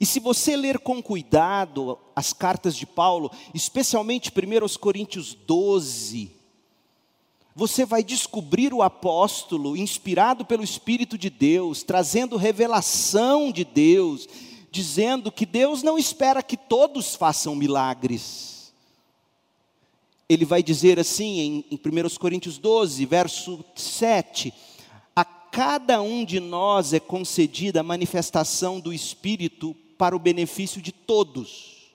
[0.00, 6.30] E se você ler com cuidado as cartas de Paulo, especialmente 1 Coríntios 12,
[7.54, 14.26] você vai descobrir o apóstolo inspirado pelo Espírito de Deus, trazendo revelação de Deus,
[14.70, 18.72] dizendo que Deus não espera que todos façam milagres.
[20.26, 24.52] Ele vai dizer assim em, em 1 Coríntios 12, verso 7:
[25.14, 30.90] A cada um de nós é concedida a manifestação do Espírito para o benefício de
[30.90, 31.92] todos.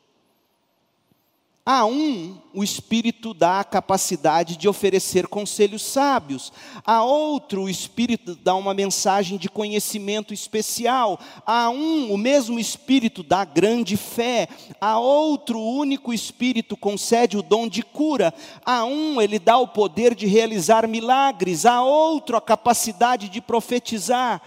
[1.65, 6.53] A um, o Espírito dá a capacidade de oferecer conselhos sábios.
[6.85, 11.19] A outro, o Espírito dá uma mensagem de conhecimento especial.
[11.45, 14.47] A um, o mesmo Espírito dá grande fé.
[14.79, 18.33] A outro, o único Espírito concede o dom de cura.
[18.65, 21.65] A um, ele dá o poder de realizar milagres.
[21.65, 24.41] A outro, a capacidade de profetizar.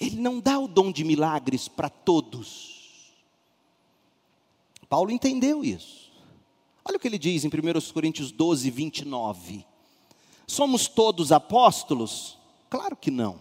[0.00, 3.12] Ele não dá o dom de milagres para todos.
[4.88, 6.10] Paulo entendeu isso.
[6.84, 9.66] Olha o que ele diz em 1 Coríntios 12, 29.
[10.46, 12.38] Somos todos apóstolos?
[12.70, 13.40] Claro que não.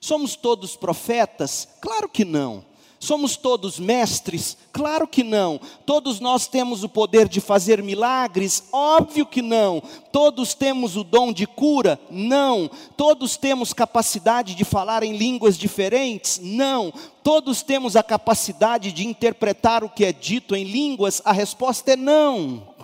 [0.00, 1.68] Somos todos profetas?
[1.80, 2.64] Claro que não.
[3.00, 4.56] Somos todos mestres?
[4.72, 5.60] Claro que não.
[5.86, 8.64] Todos nós temos o poder de fazer milagres?
[8.72, 9.80] Óbvio que não.
[10.10, 12.00] Todos temos o dom de cura?
[12.10, 12.68] Não.
[12.96, 16.40] Todos temos capacidade de falar em línguas diferentes?
[16.42, 16.92] Não.
[17.22, 21.22] Todos temos a capacidade de interpretar o que é dito em línguas?
[21.24, 22.74] A resposta é não.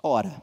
[0.00, 0.42] Ora,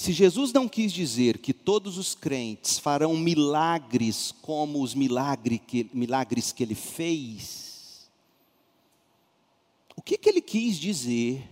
[0.00, 5.90] se Jesus não quis dizer que todos os crentes farão milagres como os milagre que,
[5.92, 8.10] milagres que ele fez,
[9.94, 11.46] o que, que ele quis dizer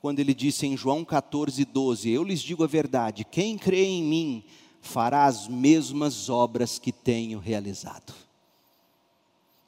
[0.00, 4.02] quando ele disse em João 14, 12: Eu lhes digo a verdade, quem crê em
[4.02, 4.44] mim
[4.80, 8.14] fará as mesmas obras que tenho realizado.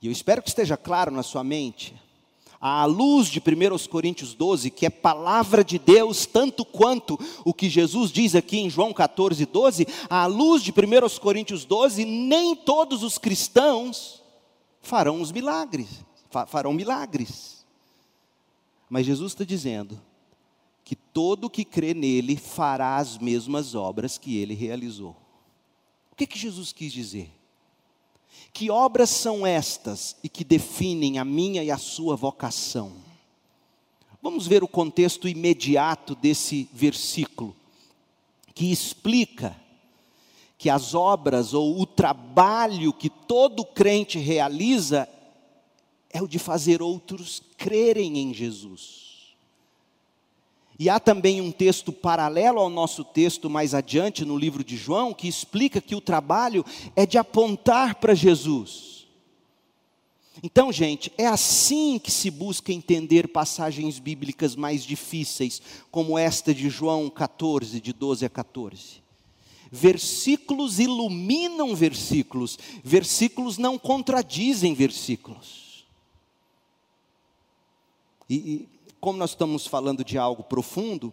[0.01, 1.95] E eu espero que esteja claro na sua mente
[2.61, 7.71] à luz de 1 Coríntios 12, que é palavra de Deus, tanto quanto o que
[7.71, 13.03] Jesus diz aqui em João 14, 12, à luz de 1 Coríntios 12, nem todos
[13.03, 14.23] os cristãos
[14.83, 16.05] farão os milagres,
[16.49, 17.65] farão milagres.
[18.91, 19.99] Mas Jesus está dizendo
[20.85, 25.17] que todo que crê nele fará as mesmas obras que ele realizou.
[26.13, 27.40] O que, que Jesus quis dizer?
[28.53, 32.93] Que obras são estas e que definem a minha e a sua vocação?
[34.23, 37.57] Vamos ver o contexto imediato desse versículo,
[38.55, 39.57] que explica
[40.59, 45.09] que as obras ou o trabalho que todo crente realiza
[46.11, 49.10] é o de fazer outros crerem em Jesus.
[50.81, 55.13] E há também um texto paralelo ao nosso texto mais adiante no livro de João,
[55.13, 56.65] que explica que o trabalho
[56.97, 59.07] é de apontar para Jesus.
[60.43, 66.71] Então, gente, é assim que se busca entender passagens bíblicas mais difíceis, como esta de
[66.71, 69.03] João 14, de 12 a 14.
[69.71, 75.85] Versículos iluminam versículos, versículos não contradizem versículos.
[78.31, 81.13] E, e como nós estamos falando de algo profundo,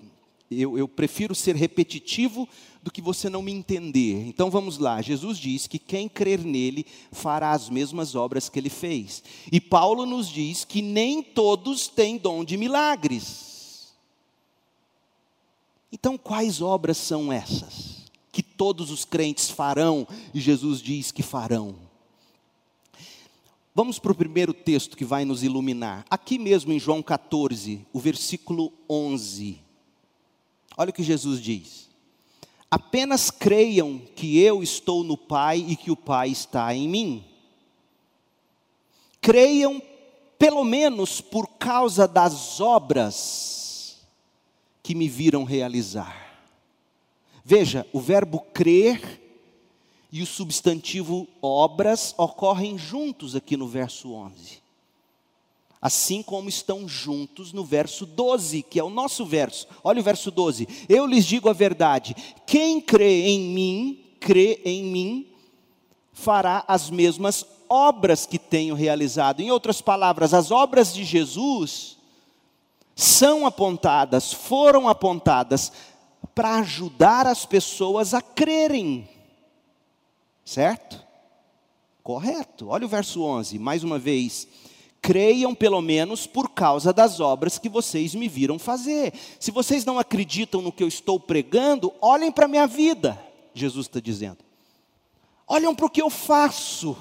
[0.49, 2.47] eu, eu, prefiro ser repetitivo
[2.81, 4.27] do que você não me entender.
[4.27, 5.01] Então vamos lá.
[5.01, 9.23] Jesus diz que quem crer nele fará as mesmas obras que ele fez.
[9.51, 13.93] E Paulo nos diz que nem todos têm dom de milagres.
[15.91, 18.05] Então quais obras são essas?
[18.31, 21.86] Que todos os crentes farão e Jesus diz que farão.
[23.77, 26.03] Vamos para o primeiro texto que vai nos iluminar.
[26.09, 29.59] Aqui mesmo em João 14, o versículo 11.
[30.75, 31.87] Olha o que Jesus diz:
[32.71, 37.23] Apenas creiam que eu estou no Pai e que o Pai está em mim.
[39.21, 39.79] Creiam,
[40.39, 43.99] pelo menos por causa das obras
[44.81, 46.41] que me viram realizar.
[47.45, 49.26] Veja, o verbo crer
[50.11, 54.61] e o substantivo obras ocorrem juntos aqui no verso 11.
[55.81, 59.67] Assim como estão juntos no verso 12, que é o nosso verso.
[59.83, 60.67] Olha o verso 12.
[60.89, 65.27] Eu lhes digo a verdade: quem crê em mim, crê em mim,
[66.13, 69.41] fará as mesmas obras que tenho realizado.
[69.41, 71.97] Em outras palavras, as obras de Jesus
[72.95, 75.71] são apontadas, foram apontadas
[76.33, 79.07] para ajudar as pessoas a crerem
[80.47, 81.05] Certo?
[82.01, 82.69] Correto.
[82.69, 84.47] Olha o verso 11, mais uma vez.
[85.01, 89.13] Creiam pelo menos por causa das obras que vocês me viram fazer.
[89.41, 93.21] Se vocês não acreditam no que eu estou pregando, olhem para a minha vida,
[93.53, 94.37] Jesus está dizendo.
[95.45, 96.95] Olhem para o que eu faço.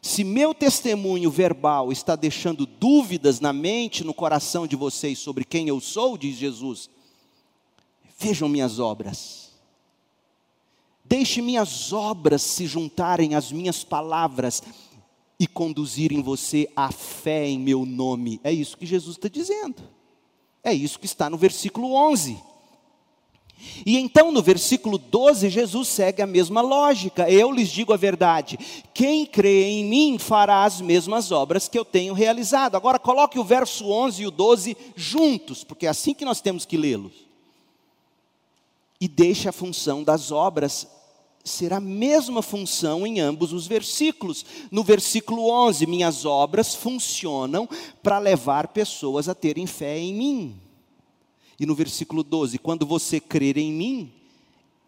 [0.00, 5.68] Se meu testemunho verbal está deixando dúvidas na mente, no coração de vocês sobre quem
[5.68, 6.88] eu sou, diz Jesus,
[8.18, 9.43] vejam minhas obras.
[11.04, 14.62] Deixe minhas obras se juntarem às minhas palavras
[15.38, 18.40] e conduzirem você à fé em meu nome.
[18.42, 19.82] É isso que Jesus está dizendo.
[20.62, 22.38] É isso que está no versículo 11.
[23.84, 27.30] E então no versículo 12, Jesus segue a mesma lógica.
[27.30, 28.58] Eu lhes digo a verdade:
[28.92, 32.76] quem crê em mim fará as mesmas obras que eu tenho realizado.
[32.76, 36.64] Agora coloque o verso 11 e o 12 juntos, porque é assim que nós temos
[36.64, 37.23] que lê-los.
[39.04, 40.88] E deixe a função das obras
[41.44, 44.46] ser a mesma função em ambos os versículos.
[44.70, 47.68] No versículo 11, minhas obras funcionam
[48.02, 50.60] para levar pessoas a terem fé em mim.
[51.60, 54.10] E no versículo 12, quando você crer em mim,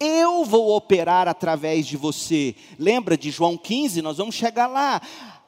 [0.00, 2.56] eu vou operar através de você.
[2.78, 4.00] Lembra de João 15?
[4.00, 5.02] Nós vamos chegar lá.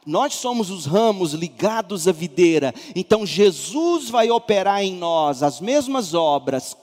[0.05, 2.75] Nós somos os ramos ligados à videira.
[2.95, 6.77] Então Jesus vai operar em nós as mesmas obras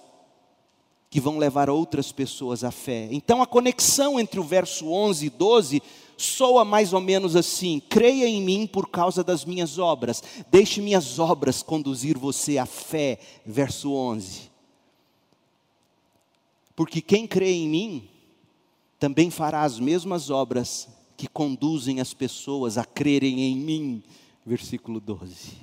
[1.09, 3.07] que vão levar outras pessoas à fé.
[3.11, 5.81] Então a conexão entre o verso 11 e 12
[6.17, 11.19] soa mais ou menos assim: creia em mim por causa das minhas obras, deixe minhas
[11.19, 13.19] obras conduzir você à fé.
[13.45, 14.51] Verso 11.
[16.75, 18.09] Porque quem crê em mim
[18.99, 24.03] também fará as mesmas obras que conduzem as pessoas a crerem em mim.
[24.45, 25.53] Versículo 12.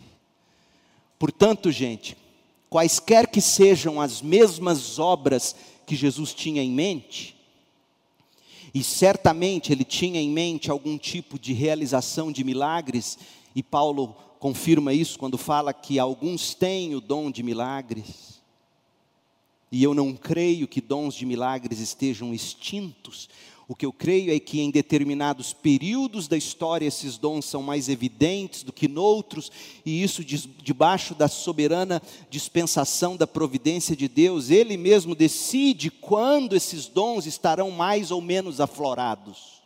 [1.18, 2.16] Portanto, gente,
[2.72, 5.54] quaisquer que sejam as mesmas obras
[5.84, 7.36] que Jesus tinha em mente,
[8.72, 13.18] e certamente ele tinha em mente algum tipo de realização de milagres,
[13.54, 18.40] e Paulo confirma isso quando fala que alguns têm o dom de milagres.
[19.70, 23.28] E eu não creio que dons de milagres estejam extintos,
[23.68, 27.88] o que eu creio é que em determinados períodos da história esses dons são mais
[27.88, 29.50] evidentes do que noutros,
[29.84, 36.86] e isso debaixo da soberana dispensação da providência de Deus, Ele mesmo decide quando esses
[36.86, 39.62] dons estarão mais ou menos aflorados.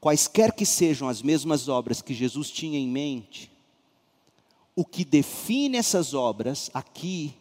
[0.00, 3.50] Quaisquer que sejam as mesmas obras que Jesus tinha em mente,
[4.74, 7.34] o que define essas obras aqui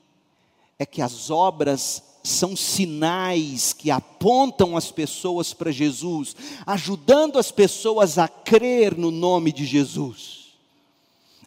[0.79, 8.17] é que as obras são sinais que apontam as pessoas para Jesus, ajudando as pessoas
[8.17, 10.45] a crer no nome de Jesus.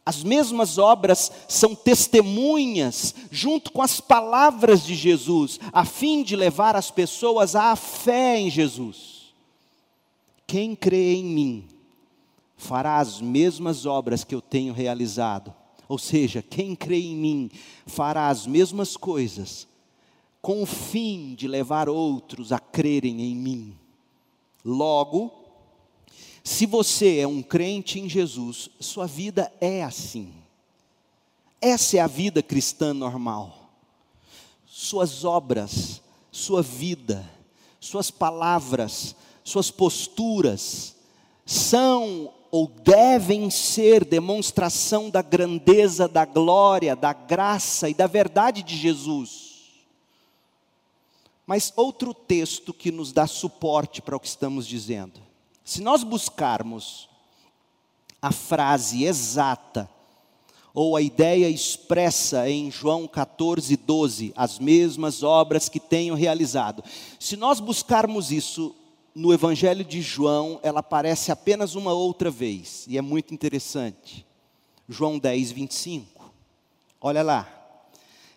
[0.06, 6.76] As mesmas obras são testemunhas, junto com as palavras de Jesus, a fim de levar
[6.76, 9.34] as pessoas à fé em Jesus.
[10.46, 11.64] Quem crê em mim,
[12.56, 15.52] fará as mesmas obras que eu tenho realizado.
[15.86, 17.50] Ou seja, quem crê em mim,
[17.86, 19.68] fará as mesmas coisas
[20.40, 23.78] com o fim de levar outros a crerem em mim.
[24.64, 25.32] Logo,
[26.44, 30.32] se você é um crente em Jesus, sua vida é assim.
[31.60, 33.70] Essa é a vida cristã normal.
[34.66, 37.28] Suas obras, sua vida,
[37.80, 40.94] suas palavras, suas posturas
[41.44, 48.76] são ou devem ser demonstração da grandeza, da glória, da graça e da verdade de
[48.76, 49.47] Jesus.
[51.48, 55.18] Mas outro texto que nos dá suporte para o que estamos dizendo.
[55.64, 57.08] Se nós buscarmos
[58.20, 59.88] a frase exata,
[60.74, 66.84] ou a ideia expressa em João 14, 12, as mesmas obras que tenho realizado.
[67.18, 68.74] Se nós buscarmos isso
[69.14, 74.26] no Evangelho de João, ela aparece apenas uma outra vez, e é muito interessante.
[74.86, 76.30] João 10, 25.
[77.00, 77.48] Olha lá.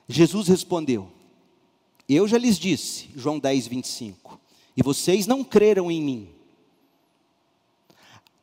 [0.07, 1.11] Jesus respondeu:
[2.15, 4.39] eu já lhes disse, João 10, 25,
[4.75, 6.29] e vocês não creram em mim.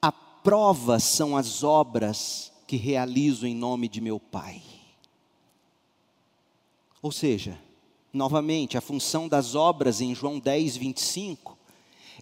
[0.01, 4.63] A prova são as obras que realizo em nome de meu Pai.
[7.01, 7.59] Ou seja,
[8.13, 11.57] novamente, a função das obras em João 10, 25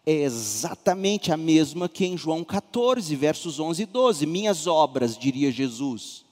[0.05, 4.27] é exatamente a mesma que em João 14, versos 11 e 12.
[4.27, 6.25] Minhas obras, diria Jesus,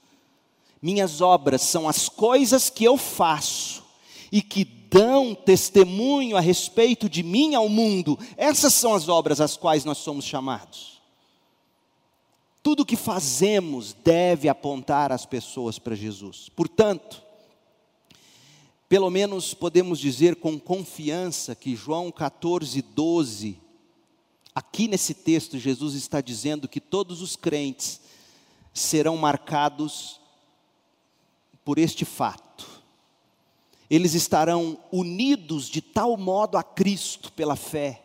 [0.81, 3.83] minhas obras são as coisas que eu faço
[4.31, 4.63] e que
[4.95, 8.17] dão testemunho a respeito de mim ao mundo.
[8.37, 11.01] Essas são as obras às quais nós somos chamados.
[12.63, 16.49] Tudo que fazemos deve apontar as pessoas para Jesus.
[16.55, 17.25] Portanto,
[18.87, 23.59] Pelo menos podemos dizer com confiança que João 14, 12,
[24.53, 27.99] aqui nesse texto, Jesus está dizendo que todos os crentes
[28.71, 30.21] serão marcados
[31.63, 32.74] por este fato.
[33.89, 38.01] Eles estarão unidos de tal modo a Cristo pela fé,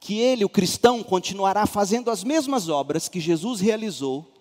[0.00, 4.32] que ele, o cristão, continuará fazendo as mesmas obras que Jesus realizou,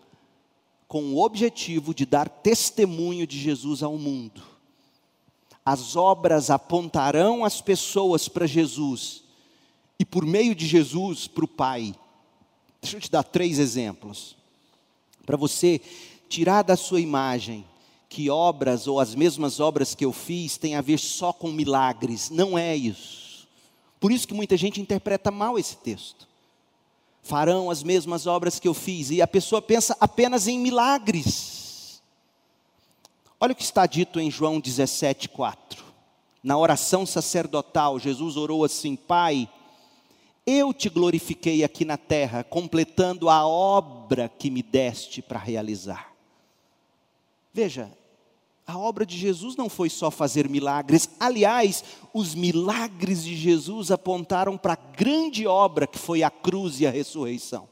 [0.87, 4.41] com o objetivo de dar testemunho de Jesus ao mundo.
[5.65, 9.23] As obras apontarão as pessoas para Jesus
[9.99, 11.95] e, por meio de Jesus, para o Pai.
[12.79, 14.35] Deixa eu te dar três exemplos.
[15.25, 15.81] Para você
[16.29, 17.65] tirar da sua imagem
[18.09, 22.29] que obras ou as mesmas obras que eu fiz têm a ver só com milagres.
[22.29, 23.47] Não é isso.
[23.99, 26.27] Por isso que muita gente interpreta mal esse texto.
[27.23, 32.01] Farão as mesmas obras que eu fiz, e a pessoa pensa apenas em milagres.
[33.39, 35.83] Olha o que está dito em João 17, 4.
[36.43, 39.49] Na oração sacerdotal, Jesus orou assim: Pai,
[40.45, 46.14] eu te glorifiquei aqui na terra, completando a obra que me deste para realizar.
[47.55, 47.89] Veja,
[48.67, 54.57] a obra de Jesus não foi só fazer milagres, aliás, os milagres de Jesus apontaram
[54.57, 57.69] para a grande obra que foi a cruz e a ressurreição.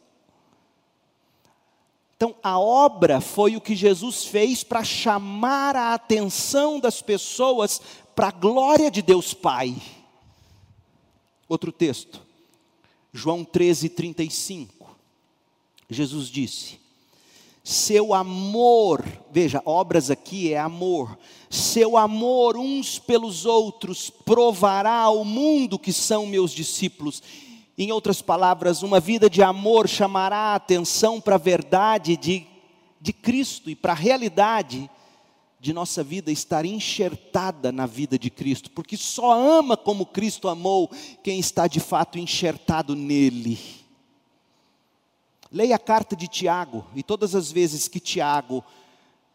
[2.15, 7.81] Então, a obra foi o que Jesus fez para chamar a atenção das pessoas
[8.15, 9.75] para a glória de Deus Pai.
[11.49, 12.21] Outro texto,
[13.11, 14.97] João 13, 35.
[15.89, 16.82] Jesus disse:
[17.63, 21.17] Seu amor, veja, obras aqui é amor,
[21.49, 27.23] seu amor uns pelos outros provará ao mundo que são meus discípulos.
[27.77, 32.45] Em outras palavras, uma vida de amor chamará a atenção para a verdade de,
[32.99, 34.89] de Cristo e para a realidade
[35.57, 40.91] de nossa vida estar enxertada na vida de Cristo, porque só ama como Cristo amou
[41.23, 43.57] quem está de fato enxertado nele.
[45.53, 48.63] Leia a carta de Tiago, e todas as vezes que Tiago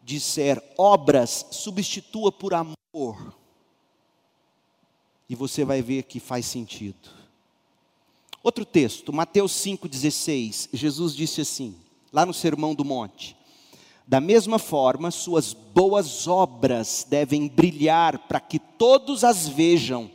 [0.03, 3.33] disser obras, substitua por amor,
[5.29, 7.09] e você vai ver que faz sentido.
[8.43, 11.75] Outro texto, Mateus 5,16, Jesus disse assim,
[12.11, 13.37] lá no Sermão do Monte:
[14.07, 20.09] da mesma forma, suas boas obras devem brilhar para que todos as vejam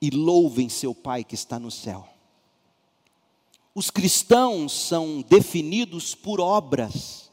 [0.00, 2.11] e louvem seu Pai que está no céu.
[3.74, 7.30] Os cristãos são definidos por obras,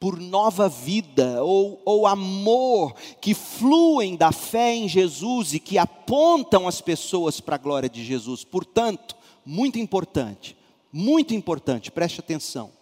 [0.00, 6.68] por nova vida ou, ou amor que fluem da fé em Jesus e que apontam
[6.68, 8.44] as pessoas para a glória de Jesus.
[8.44, 10.56] Portanto, muito importante,
[10.92, 12.76] muito importante, preste atenção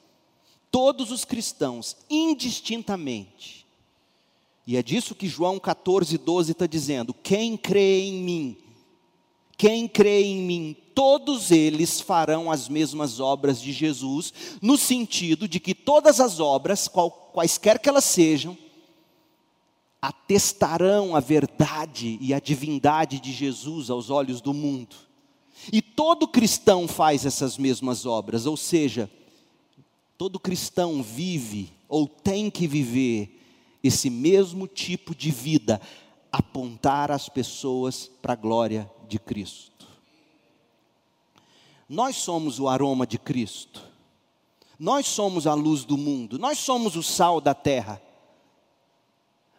[0.74, 3.64] todos os cristãos, indistintamente.
[4.66, 8.56] E é disso que João 14, 12 está dizendo: quem crê em mim,
[9.56, 15.60] quem crê em mim, todos eles farão as mesmas obras de Jesus, no sentido de
[15.60, 16.88] que todas as obras,
[17.32, 18.56] quaisquer que elas sejam,
[20.00, 24.96] atestarão a verdade e a divindade de Jesus aos olhos do mundo.
[25.72, 29.10] E todo cristão faz essas mesmas obras, ou seja,
[30.16, 33.40] Todo cristão vive ou tem que viver
[33.82, 35.80] esse mesmo tipo de vida,
[36.34, 39.86] apontar as pessoas para a glória de Cristo.
[41.88, 43.80] Nós somos o aroma de Cristo.
[44.76, 48.02] Nós somos a luz do mundo, nós somos o sal da terra.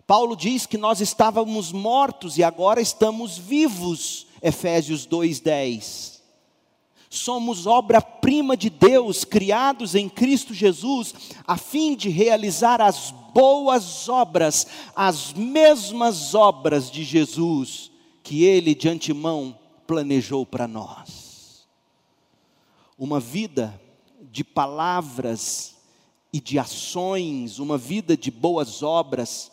[0.06, 6.16] Paulo diz que nós estávamos mortos e agora estamos vivos, Efésios 2:10
[7.10, 11.14] somos obra-prima de Deus, criados em Cristo Jesus,
[11.48, 14.66] a fim de realizar as boas obras,
[14.96, 17.92] as mesmas obras de Jesus,
[18.24, 21.68] que Ele de antemão planejou para nós.
[22.98, 23.80] Uma vida
[24.32, 25.76] de palavras
[26.32, 29.52] e de ações, uma vida de boas obras,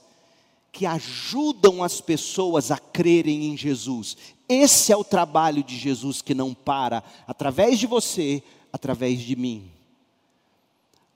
[0.70, 4.16] que ajudam as pessoas a crerem em Jesus.
[4.49, 9.82] Esse é o trabalho de Jesus que não para, através de você, através de mim.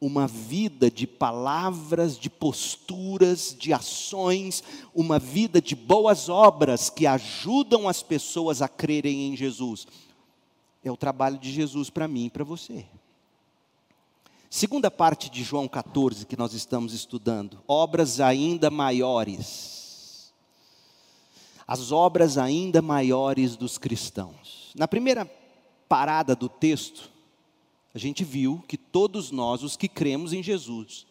[0.07, 4.62] Uma vida de palavras, de posturas, de ações,
[4.94, 9.84] uma vida de boas obras que ajudam as pessoas a crerem em Jesus.
[10.84, 12.86] É o trabalho de Jesus para mim e para você.
[14.48, 20.32] Segunda parte de João 14 que nós estamos estudando, obras ainda maiores.
[21.66, 24.70] As obras ainda maiores dos cristãos.
[24.76, 25.28] Na primeira
[25.88, 27.15] parada do texto,
[27.97, 31.07] a gente viu que todos nós, os que cremos em Jesus,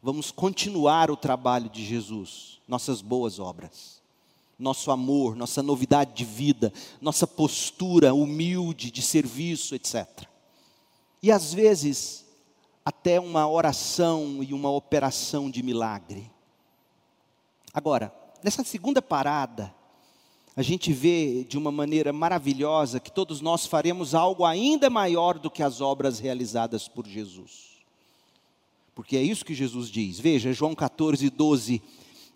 [0.00, 4.00] vamos continuar o trabalho de Jesus, nossas boas obras,
[4.56, 10.06] nosso amor, nossa novidade de vida, nossa postura humilde de serviço, etc.
[11.20, 12.24] E às vezes,
[12.84, 16.30] até uma oração e uma operação de milagre.
[17.74, 19.74] Agora, nessa segunda parada,
[20.56, 25.50] a gente vê de uma maneira maravilhosa que todos nós faremos algo ainda maior do
[25.50, 27.70] que as obras realizadas por Jesus.
[28.94, 30.18] Porque é isso que Jesus diz.
[30.18, 31.82] Veja, João 14, 12.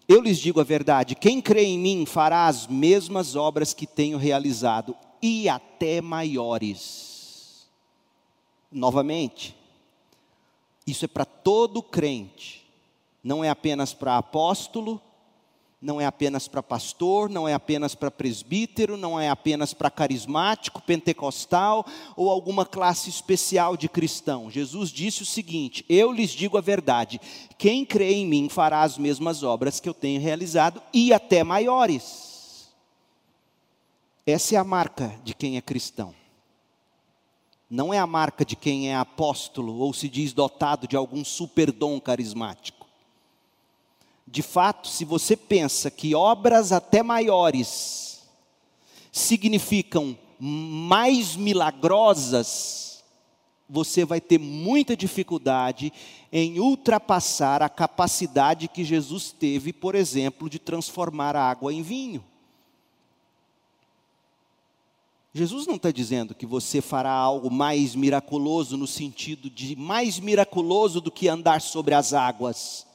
[0.08, 4.16] Eu lhes digo a verdade: quem crê em mim fará as mesmas obras que tenho
[4.16, 7.66] realizado, e até maiores.
[8.70, 9.56] Novamente,
[10.86, 12.64] isso é para todo crente,
[13.22, 15.00] não é apenas para apóstolo,
[15.84, 20.80] não é apenas para pastor, não é apenas para presbítero, não é apenas para carismático,
[20.80, 24.50] pentecostal ou alguma classe especial de cristão.
[24.50, 27.20] Jesus disse o seguinte: Eu lhes digo a verdade,
[27.58, 32.72] quem crê em mim fará as mesmas obras que eu tenho realizado e até maiores.
[34.26, 36.14] Essa é a marca de quem é cristão.
[37.68, 42.00] Não é a marca de quem é apóstolo ou se diz dotado de algum superdom
[42.00, 42.83] carismático
[44.26, 48.22] de fato, se você pensa que obras até maiores
[49.12, 53.04] significam mais milagrosas,
[53.68, 55.92] você vai ter muita dificuldade
[56.32, 62.24] em ultrapassar a capacidade que Jesus teve, por exemplo, de transformar a água em vinho.
[65.32, 71.00] Jesus não está dizendo que você fará algo mais miraculoso, no sentido de mais miraculoso
[71.00, 72.86] do que andar sobre as águas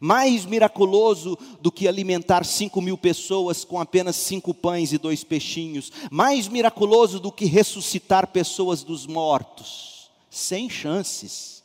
[0.00, 5.90] mais miraculoso do que alimentar cinco mil pessoas com apenas cinco pães e dois peixinhos,
[6.10, 11.62] mais miraculoso do que ressuscitar pessoas dos mortos, sem chances.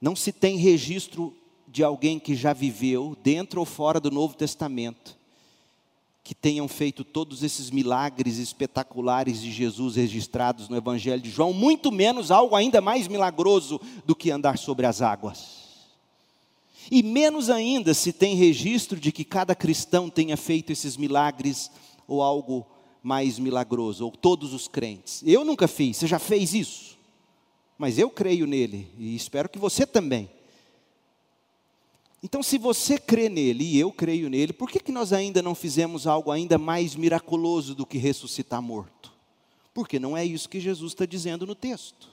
[0.00, 1.34] Não se tem registro
[1.66, 5.16] de alguém que já viveu, dentro ou fora do Novo Testamento,
[6.22, 11.90] que tenham feito todos esses milagres espetaculares de Jesus registrados no Evangelho de João, muito
[11.90, 15.57] menos algo ainda mais milagroso do que andar sobre as águas.
[16.90, 21.70] E menos ainda se tem registro de que cada cristão tenha feito esses milagres
[22.06, 22.66] ou algo
[23.02, 25.22] mais milagroso, ou todos os crentes.
[25.24, 26.98] Eu nunca fiz, você já fez isso?
[27.76, 30.28] Mas eu creio nele e espero que você também.
[32.22, 35.54] Então, se você crê nele e eu creio nele, por que, que nós ainda não
[35.54, 39.12] fizemos algo ainda mais miraculoso do que ressuscitar morto?
[39.72, 42.08] Porque não é isso que Jesus está dizendo no texto.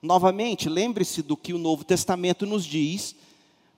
[0.00, 3.14] Novamente, lembre-se do que o Novo Testamento nos diz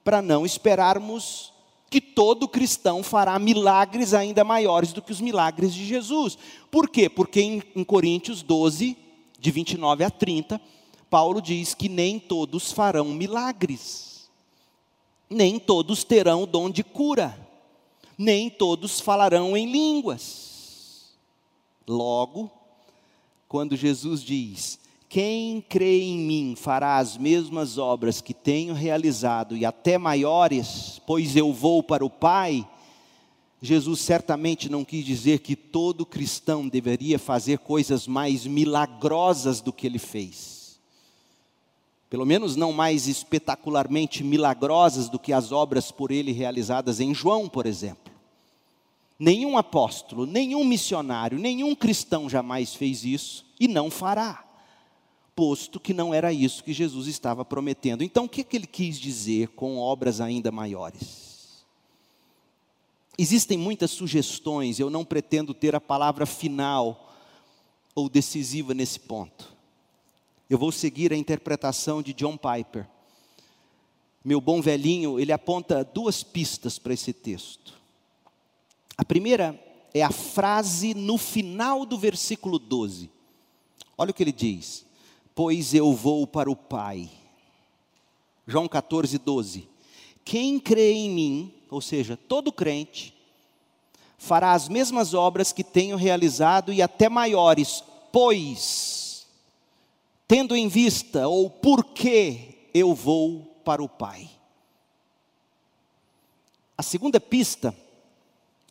[0.04, 1.52] para não esperarmos
[1.88, 6.36] que todo cristão fará milagres ainda maiores do que os milagres de Jesus.
[6.70, 7.08] Por quê?
[7.08, 8.96] Porque em, em Coríntios 12,
[9.38, 10.60] de 29 a 30,
[11.10, 14.28] Paulo diz que nem todos farão milagres,
[15.30, 17.38] nem todos terão o dom de cura,
[18.18, 21.12] nem todos falarão em línguas.
[21.86, 22.50] Logo,
[23.46, 24.80] quando Jesus diz:
[25.14, 31.36] quem crê em mim fará as mesmas obras que tenho realizado e até maiores, pois
[31.36, 32.68] eu vou para o Pai.
[33.62, 39.86] Jesus certamente não quis dizer que todo cristão deveria fazer coisas mais milagrosas do que
[39.86, 40.80] ele fez.
[42.10, 47.48] Pelo menos não mais espetacularmente milagrosas do que as obras por ele realizadas em João,
[47.48, 48.12] por exemplo.
[49.16, 54.44] Nenhum apóstolo, nenhum missionário, nenhum cristão jamais fez isso e não fará
[55.34, 58.02] posto que não era isso que Jesus estava prometendo.
[58.02, 61.64] Então, o que, é que ele quis dizer com obras ainda maiores?
[63.16, 67.14] Existem muitas sugestões, eu não pretendo ter a palavra final
[67.94, 69.54] ou decisiva nesse ponto.
[70.50, 72.86] Eu vou seguir a interpretação de John Piper.
[74.24, 77.74] Meu bom velhinho, ele aponta duas pistas para esse texto.
[78.96, 79.60] A primeira
[79.92, 83.10] é a frase no final do versículo 12.
[83.96, 84.84] Olha o que ele diz:
[85.34, 87.10] pois eu vou para o Pai.
[88.46, 89.68] João 14, 12.
[90.24, 93.14] Quem crê em mim, ou seja, todo crente,
[94.16, 97.82] fará as mesmas obras que tenho realizado e até maiores,
[98.12, 99.26] pois,
[100.26, 104.30] tendo em vista, ou porque eu vou para o Pai.
[106.76, 107.74] A segunda pista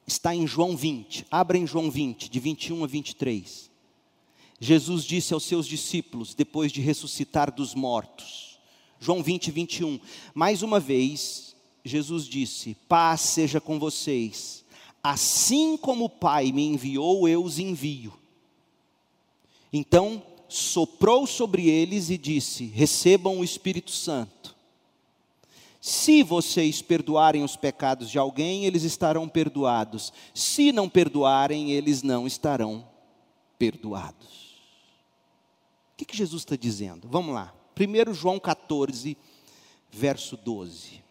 [0.05, 1.25] está em João 20.
[1.31, 3.71] Abra em João 20, de 21 a 23.
[4.63, 8.57] Jesus disse aos seus discípulos, depois de ressuscitar dos mortos,
[8.97, 9.99] João 20, 21,
[10.33, 11.53] mais uma vez,
[11.83, 14.63] Jesus disse: Paz seja com vocês,
[15.03, 18.13] assim como o Pai me enviou, eu os envio.
[19.73, 24.55] Então, soprou sobre eles e disse: Recebam o Espírito Santo.
[25.81, 30.13] Se vocês perdoarem os pecados de alguém, eles estarão perdoados.
[30.33, 32.87] Se não perdoarem, eles não estarão
[33.59, 34.42] perdoados.
[35.93, 37.07] O que, que Jesus está dizendo?
[37.09, 37.53] Vamos lá.
[37.79, 39.15] 1 João 14,
[39.91, 41.03] verso 12.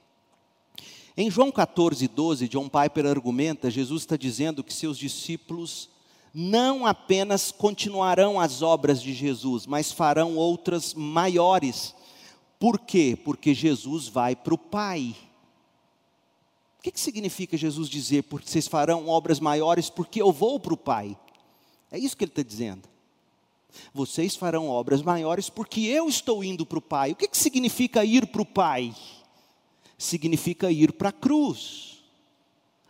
[1.16, 5.90] Em João 14, 12, John Piper argumenta, Jesus está dizendo que seus discípulos
[6.34, 11.94] não apenas continuarão as obras de Jesus, mas farão outras maiores.
[12.58, 13.18] Por quê?
[13.22, 15.14] Porque Jesus vai para o Pai.
[16.78, 20.74] O que, que significa Jesus dizer, porque vocês farão obras maiores porque eu vou para
[20.74, 21.16] o Pai?
[21.90, 22.88] É isso que ele está dizendo.
[23.92, 27.12] Vocês farão obras maiores porque eu estou indo para o Pai.
[27.12, 28.94] O que, que significa ir para o Pai?
[29.98, 31.92] Significa ir para a cruz.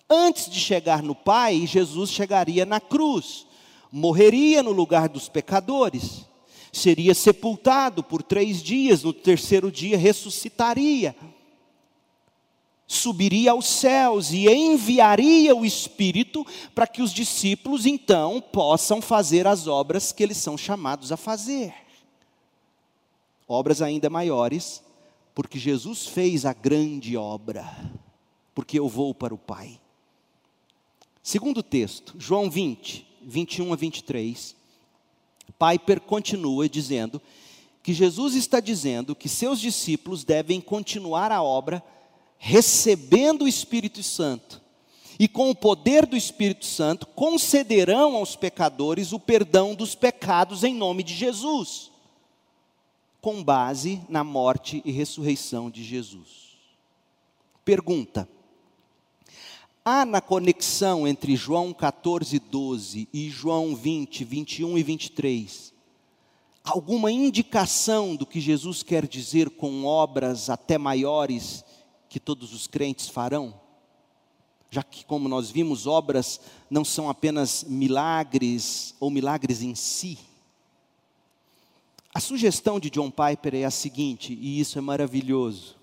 [0.08, 3.46] Antes de chegar no Pai, Jesus chegaria na cruz,
[3.90, 6.26] morreria no lugar dos pecadores,
[6.70, 11.16] seria sepultado por três dias, no terceiro dia ressuscitaria,
[12.94, 19.66] subiria aos céus e enviaria o Espírito para que os discípulos então possam fazer as
[19.66, 21.74] obras que eles são chamados a fazer.
[23.48, 24.82] Obras ainda maiores,
[25.34, 27.68] porque Jesus fez a grande obra,
[28.54, 29.80] porque eu vou para o Pai.
[31.22, 34.56] Segundo texto, João 20, 21 a 23,
[35.58, 37.22] Piper continua dizendo
[37.82, 41.82] que Jesus está dizendo que seus discípulos devem continuar a obra
[42.44, 44.60] recebendo o Espírito Santo.
[45.16, 50.74] E com o poder do Espírito Santo, concederão aos pecadores o perdão dos pecados em
[50.74, 51.92] nome de Jesus,
[53.20, 56.56] com base na morte e ressurreição de Jesus.
[57.64, 58.28] Pergunta:
[59.84, 65.72] Há na conexão entre João 14, 12 e João 20, 21 e 23
[66.64, 71.64] alguma indicação do que Jesus quer dizer com obras até maiores
[72.12, 73.58] que todos os crentes farão?
[74.70, 80.18] Já que, como nós vimos, obras não são apenas milagres ou milagres em si.
[82.14, 85.76] A sugestão de John Piper é a seguinte, e isso é maravilhoso.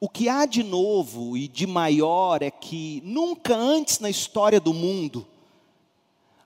[0.00, 4.74] O que há de novo e de maior é que nunca antes na história do
[4.74, 5.24] mundo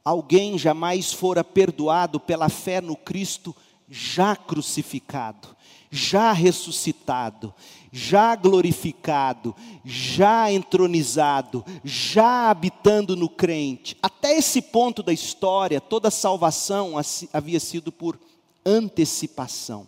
[0.04, 3.56] alguém jamais fora perdoado pela fé no Cristo
[3.88, 5.56] já crucificado,
[5.90, 7.54] já ressuscitado,
[7.96, 13.96] já glorificado, já entronizado, já habitando no crente.
[14.02, 16.94] Até esse ponto da história, toda salvação
[17.32, 18.18] havia sido por
[18.64, 19.86] antecipação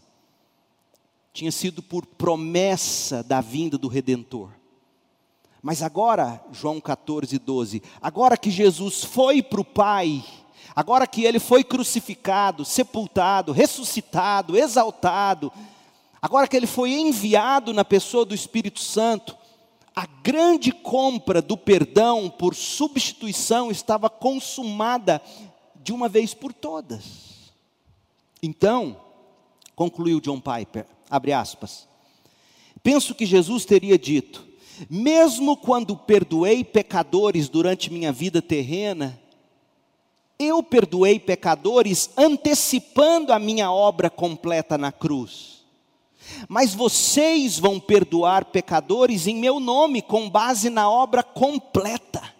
[1.39, 4.51] tinha sido por promessa da vinda do Redentor.
[5.63, 10.25] Mas agora, João 14, 12, agora que Jesus foi para o Pai,
[10.75, 15.53] agora que ele foi crucificado, sepultado, ressuscitado, exaltado,
[16.21, 19.37] agora que ele foi enviado na pessoa do Espírito Santo,
[19.95, 25.21] a grande compra do perdão por substituição estava consumada
[25.83, 27.51] de uma vez por todas.
[28.43, 28.97] Então,
[29.75, 31.89] concluiu John Piper, abre aspas.
[32.83, 34.47] Penso que Jesus teria dito:
[34.89, 39.21] mesmo quando perdoei pecadores durante minha vida terrena,
[40.39, 45.58] eu perdoei pecadores antecipando a minha obra completa na cruz.
[46.49, 52.39] Mas vocês vão perdoar pecadores em meu nome, com base na obra completa.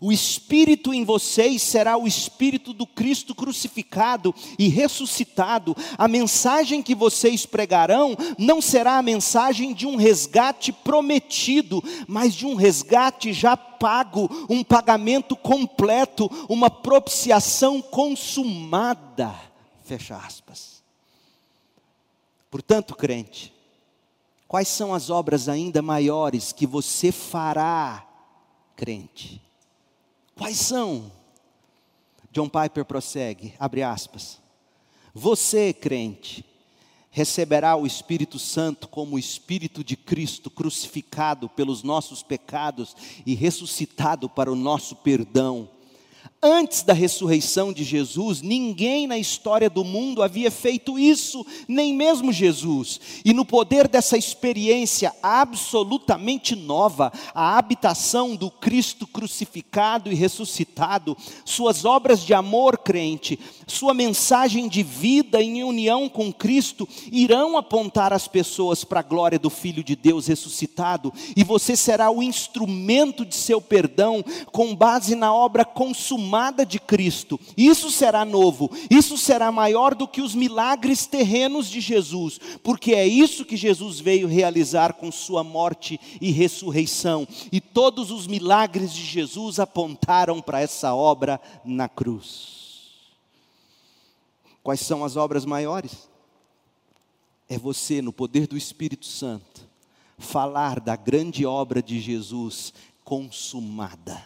[0.00, 5.76] O Espírito em vocês será o Espírito do Cristo crucificado e ressuscitado.
[5.98, 12.46] A mensagem que vocês pregarão não será a mensagem de um resgate prometido, mas de
[12.46, 19.34] um resgate já pago, um pagamento completo, uma propiciação consumada.
[19.84, 20.69] Fecha aspas.
[22.50, 23.54] Portanto, crente,
[24.48, 28.06] quais são as obras ainda maiores que você fará,
[28.74, 29.40] crente?
[30.34, 31.12] Quais são?
[32.32, 34.40] John Piper prossegue, abre aspas.
[35.14, 36.44] Você, crente,
[37.10, 42.96] receberá o Espírito Santo como o Espírito de Cristo crucificado pelos nossos pecados
[43.26, 45.68] e ressuscitado para o nosso perdão
[46.42, 52.32] Antes da ressurreição de Jesus, ninguém na história do mundo havia feito isso, nem mesmo
[52.32, 52.98] Jesus.
[53.22, 61.14] E no poder dessa experiência absolutamente nova, a habitação do Cristo crucificado e ressuscitado,
[61.44, 68.14] suas obras de amor crente, sua mensagem de vida em união com Cristo, irão apontar
[68.14, 73.26] as pessoas para a glória do Filho de Deus ressuscitado, e você será o instrumento
[73.26, 77.40] de seu perdão com base na obra consumada consumada de Cristo.
[77.56, 83.06] Isso será novo, isso será maior do que os milagres terrenos de Jesus, porque é
[83.06, 87.26] isso que Jesus veio realizar com Sua morte e ressurreição.
[87.50, 92.60] E todos os milagres de Jesus apontaram para essa obra na cruz.
[94.62, 96.08] Quais são as obras maiores?
[97.48, 99.68] É você, no poder do Espírito Santo,
[100.16, 102.72] falar da grande obra de Jesus
[103.02, 104.22] consumada,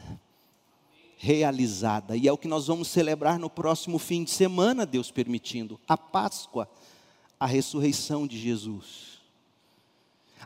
[1.16, 2.16] realizada.
[2.16, 5.96] E é o que nós vamos celebrar no próximo fim de semana, Deus permitindo, a
[5.96, 6.68] Páscoa,
[7.38, 9.18] a ressurreição de Jesus.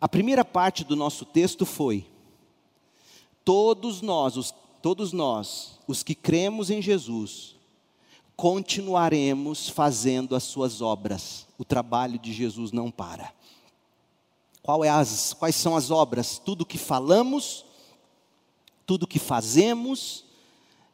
[0.00, 2.06] A primeira parte do nosso texto foi:
[3.44, 7.56] todos nós, os, todos nós, os que cremos em Jesus,
[8.36, 11.46] continuaremos fazendo as suas obras.
[11.58, 13.32] O trabalho de Jesus não para.
[14.84, 16.38] É as, quais são as obras?
[16.38, 17.64] Tudo que falamos,
[18.86, 20.24] tudo que fazemos,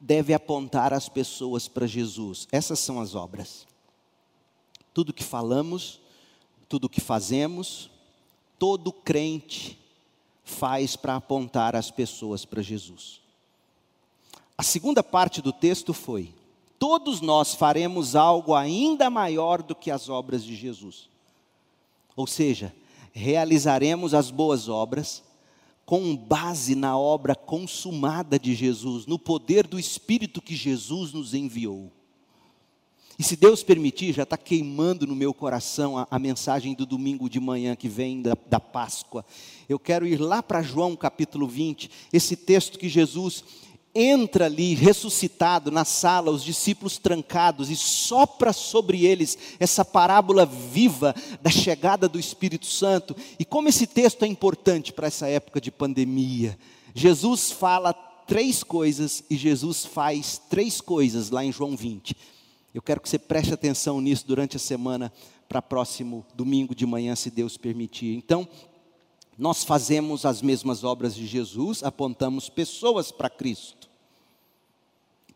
[0.04, 2.46] deve apontar as pessoas para Jesus.
[2.52, 3.66] Essas são as obras.
[4.92, 5.98] Tudo que falamos,
[6.68, 7.90] tudo que fazemos,
[8.58, 9.78] todo crente
[10.44, 13.22] faz para apontar as pessoas para Jesus.
[14.58, 16.34] A segunda parte do texto foi:
[16.78, 21.08] todos nós faremos algo ainda maior do que as obras de Jesus.
[22.14, 22.74] Ou seja,
[23.14, 25.22] realizaremos as boas obras
[25.84, 31.92] com base na obra consumada de Jesus, no poder do Espírito que Jesus nos enviou.
[33.18, 37.30] E se Deus permitir, já está queimando no meu coração a, a, mensagem do domingo
[37.30, 39.24] de manhã que vem da, da Páscoa.
[39.68, 43.44] Eu quero ir lá para João capítulo 20, esse texto que Jesus
[43.94, 51.14] entra ali ressuscitado na sala, os discípulos trancados, e sopra sobre eles essa parábola viva
[51.40, 53.14] da chegada do Espírito Santo.
[53.38, 56.58] E como esse texto é importante para essa época de pandemia.
[56.92, 62.16] Jesus fala três coisas e Jesus faz três coisas lá em João 20.
[62.74, 65.12] Eu quero que você preste atenção nisso durante a semana,
[65.48, 68.16] para próximo domingo de manhã, se Deus permitir.
[68.16, 68.48] Então,
[69.38, 73.83] nós fazemos as mesmas obras de Jesus, apontamos pessoas para Cristo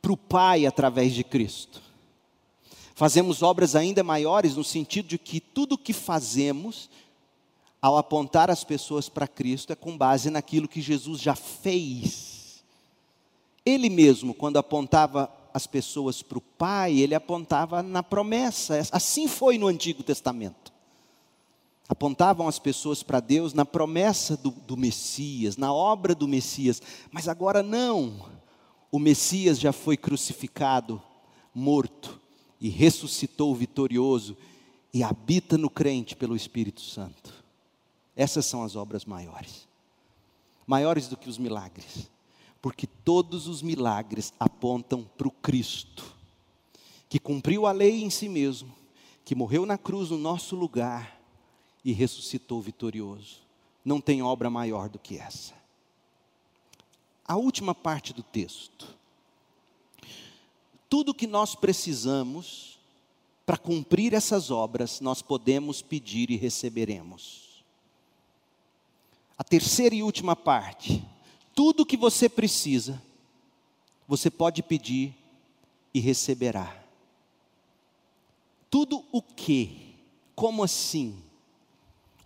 [0.01, 1.83] para o Pai através de Cristo.
[2.95, 6.91] Fazemos obras ainda maiores no sentido de que tudo o que fazemos,
[7.81, 12.65] ao apontar as pessoas para Cristo, é com base naquilo que Jesus já fez.
[13.65, 18.81] Ele mesmo, quando apontava as pessoas para o Pai, ele apontava na promessa.
[18.91, 20.73] Assim foi no Antigo Testamento.
[21.89, 26.83] Apontavam as pessoas para Deus na promessa do, do Messias, na obra do Messias.
[27.13, 28.38] Mas agora não
[28.91, 31.03] o Messias já foi crucificado,
[31.55, 32.21] morto
[32.61, 34.37] e ressuscitou vitorioso
[34.93, 37.33] e habita no crente pelo Espírito Santo.
[38.17, 39.69] Essas são as obras maiores.
[40.67, 42.11] Maiores do que os milagres.
[42.61, 46.17] Porque todos os milagres apontam para o Cristo,
[47.09, 48.75] que cumpriu a lei em si mesmo,
[49.25, 51.21] que morreu na cruz no nosso lugar
[51.85, 53.43] e ressuscitou vitorioso.
[53.85, 55.58] Não tem obra maior do que essa
[57.29, 58.97] a última parte do texto.
[60.89, 62.79] Tudo que nós precisamos
[63.45, 67.63] para cumprir essas obras, nós podemos pedir e receberemos.
[69.37, 71.05] A terceira e última parte.
[71.55, 73.03] Tudo que você precisa,
[74.07, 75.15] você pode pedir
[75.93, 76.83] e receberá.
[78.71, 79.95] Tudo o que?
[80.35, 81.23] Como assim?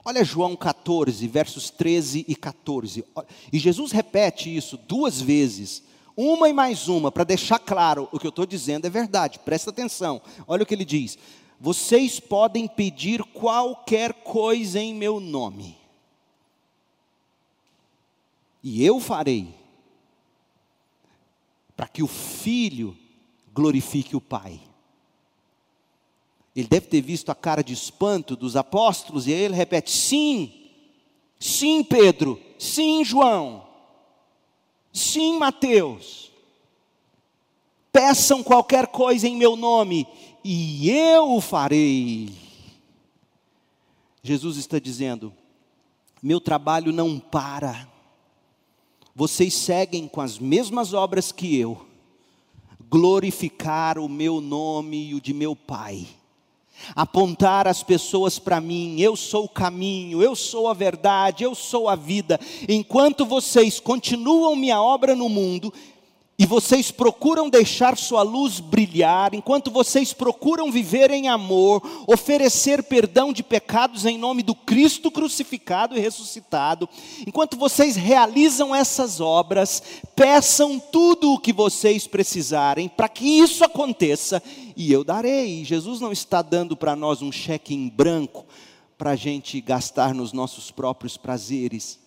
[0.04, 3.04] Olha João 14, versos 13 e 14.
[3.52, 5.82] E Jesus repete isso duas vezes,
[6.16, 9.70] uma e mais uma, para deixar claro o que eu estou dizendo é verdade, presta
[9.70, 10.20] atenção.
[10.46, 11.16] Olha o que ele diz:
[11.60, 15.78] Vocês podem pedir qualquer coisa em meu nome,
[18.60, 19.54] e eu farei,
[21.76, 22.96] para que o Filho
[23.54, 24.60] glorifique o Pai.
[26.54, 30.52] Ele deve ter visto a cara de espanto dos apóstolos, e aí ele repete: sim,
[31.38, 33.66] sim, Pedro, sim, João,
[34.92, 36.30] sim, Mateus.
[37.90, 40.06] Peçam qualquer coisa em meu nome,
[40.44, 42.30] e eu o farei.
[44.22, 45.32] Jesus está dizendo:
[46.22, 47.88] meu trabalho não para,
[49.14, 51.86] vocês seguem com as mesmas obras que eu,
[52.90, 56.06] glorificar o meu nome e o de meu Pai
[56.94, 61.88] apontar as pessoas para mim, eu sou o caminho, eu sou a verdade, eu sou
[61.88, 62.38] a vida.
[62.68, 65.72] Enquanto vocês continuam minha obra no mundo,
[66.42, 73.32] e vocês procuram deixar sua luz brilhar, enquanto vocês procuram viver em amor, oferecer perdão
[73.32, 76.88] de pecados em nome do Cristo crucificado e ressuscitado,
[77.24, 79.80] enquanto vocês realizam essas obras,
[80.16, 84.42] peçam tudo o que vocês precisarem para que isso aconteça
[84.76, 85.64] e eu darei.
[85.64, 88.44] Jesus não está dando para nós um cheque em branco
[88.98, 92.01] para a gente gastar nos nossos próprios prazeres.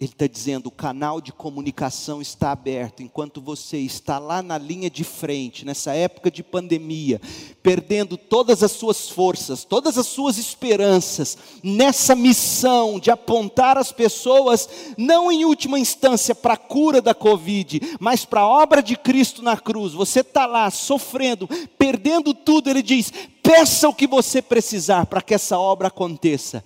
[0.00, 4.88] Ele está dizendo: o canal de comunicação está aberto, enquanto você está lá na linha
[4.88, 7.20] de frente, nessa época de pandemia,
[7.62, 14.66] perdendo todas as suas forças, todas as suas esperanças, nessa missão de apontar as pessoas,
[14.96, 19.42] não em última instância para a cura da Covid, mas para a obra de Cristo
[19.42, 19.92] na cruz.
[19.92, 21.46] Você está lá sofrendo,
[21.76, 26.64] perdendo tudo, ele diz: peça o que você precisar para que essa obra aconteça,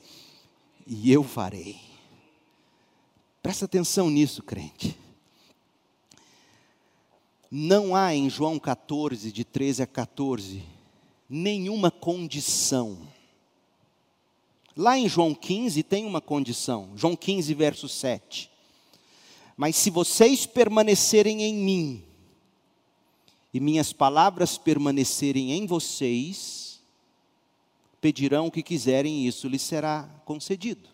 [0.87, 1.84] e eu farei.
[3.45, 4.97] Presta atenção nisso, crente.
[7.51, 10.63] Não há em João 14, de 13 a 14,
[11.29, 13.07] nenhuma condição.
[14.75, 18.51] Lá em João 15 tem uma condição, João 15, verso 7.
[19.59, 22.03] Mas se vocês permanecerem em mim,
[23.53, 26.81] e minhas palavras permanecerem em vocês,
[28.01, 30.94] pedirão o que quiserem e isso lhes será concedido.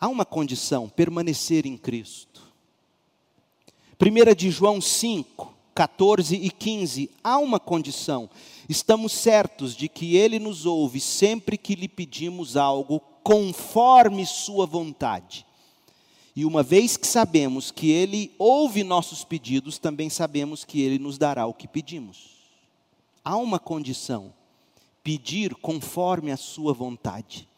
[0.00, 2.52] Há uma condição: permanecer em Cristo.
[4.00, 8.28] 1 de João 5, 14 e 15, há uma condição.
[8.68, 15.46] Estamos certos de que Ele nos ouve sempre que lhe pedimos algo conforme Sua vontade.
[16.34, 21.16] E uma vez que sabemos que Ele ouve nossos pedidos, também sabemos que Ele nos
[21.16, 22.36] dará o que pedimos.
[23.24, 24.34] Há uma condição:
[25.02, 27.48] pedir conforme a Sua vontade.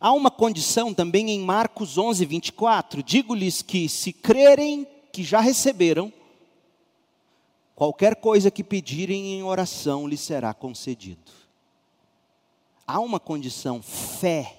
[0.00, 6.12] Há uma condição também em Marcos 11, 24: digo-lhes que, se crerem que já receberam,
[7.74, 11.32] qualquer coisa que pedirem em oração lhes será concedido.
[12.86, 14.58] Há uma condição, fé.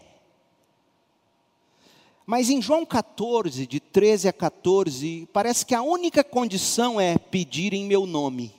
[2.25, 7.71] Mas em João 14, de 13 a 14, parece que a única condição é pedir
[7.71, 8.51] em meu nome.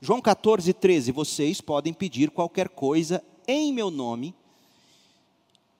[0.00, 4.34] João 14, 13, vocês podem pedir qualquer coisa em meu nome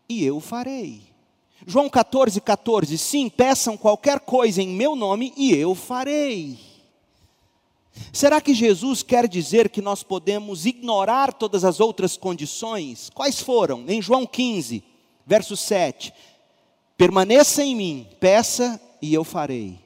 [0.09, 1.02] e eu farei.
[1.66, 6.59] João 14, 14, sim, peçam qualquer coisa em meu nome e eu farei.
[8.12, 13.09] Será que Jesus quer dizer que nós podemos ignorar todas as outras condições?
[13.11, 13.84] Quais foram?
[13.88, 14.82] Em João 15,
[15.26, 16.12] verso 7.
[16.96, 19.78] Permaneça em mim, peça e eu farei.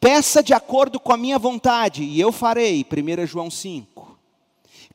[0.00, 2.84] Peça de acordo com a minha vontade e eu farei.
[2.84, 4.18] 1 João 5.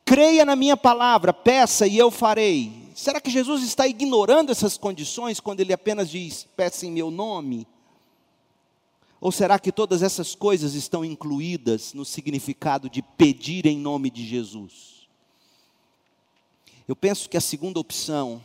[0.04, 2.85] Creia na minha palavra, peça e eu farei.
[2.96, 7.68] Será que Jesus está ignorando essas condições quando ele apenas diz, peça em meu nome?
[9.20, 14.26] Ou será que todas essas coisas estão incluídas no significado de pedir em nome de
[14.26, 15.06] Jesus?
[16.88, 18.42] Eu penso que a segunda opção,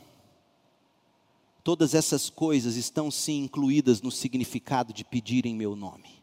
[1.63, 6.21] todas essas coisas estão sim incluídas no significado de pedir em meu nome.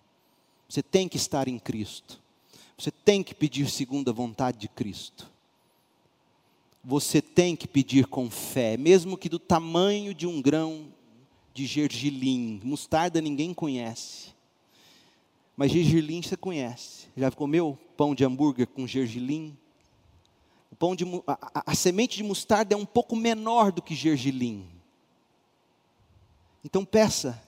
[0.68, 2.20] Você tem que estar em Cristo.
[2.76, 5.37] Você tem que pedir segundo a vontade de Cristo
[6.88, 10.88] você tem que pedir com fé, mesmo que do tamanho de um grão
[11.52, 12.62] de gergelim.
[12.64, 14.28] Mostarda ninguém conhece.
[15.54, 17.08] Mas gergelim você conhece.
[17.14, 19.54] Já comeu pão de hambúrguer com gergelim?
[20.72, 23.94] O pão de, a, a, a semente de mostarda é um pouco menor do que
[23.94, 24.66] gergelim.
[26.64, 27.38] Então peça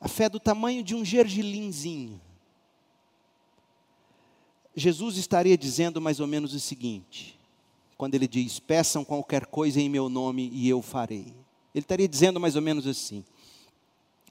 [0.00, 2.18] a fé do tamanho de um gergelinzinho.
[4.74, 7.38] Jesus estaria dizendo mais ou menos o seguinte:
[8.02, 11.32] quando ele diz: Peçam qualquer coisa em meu nome e eu farei.
[11.72, 13.24] Ele estaria dizendo mais ou menos assim: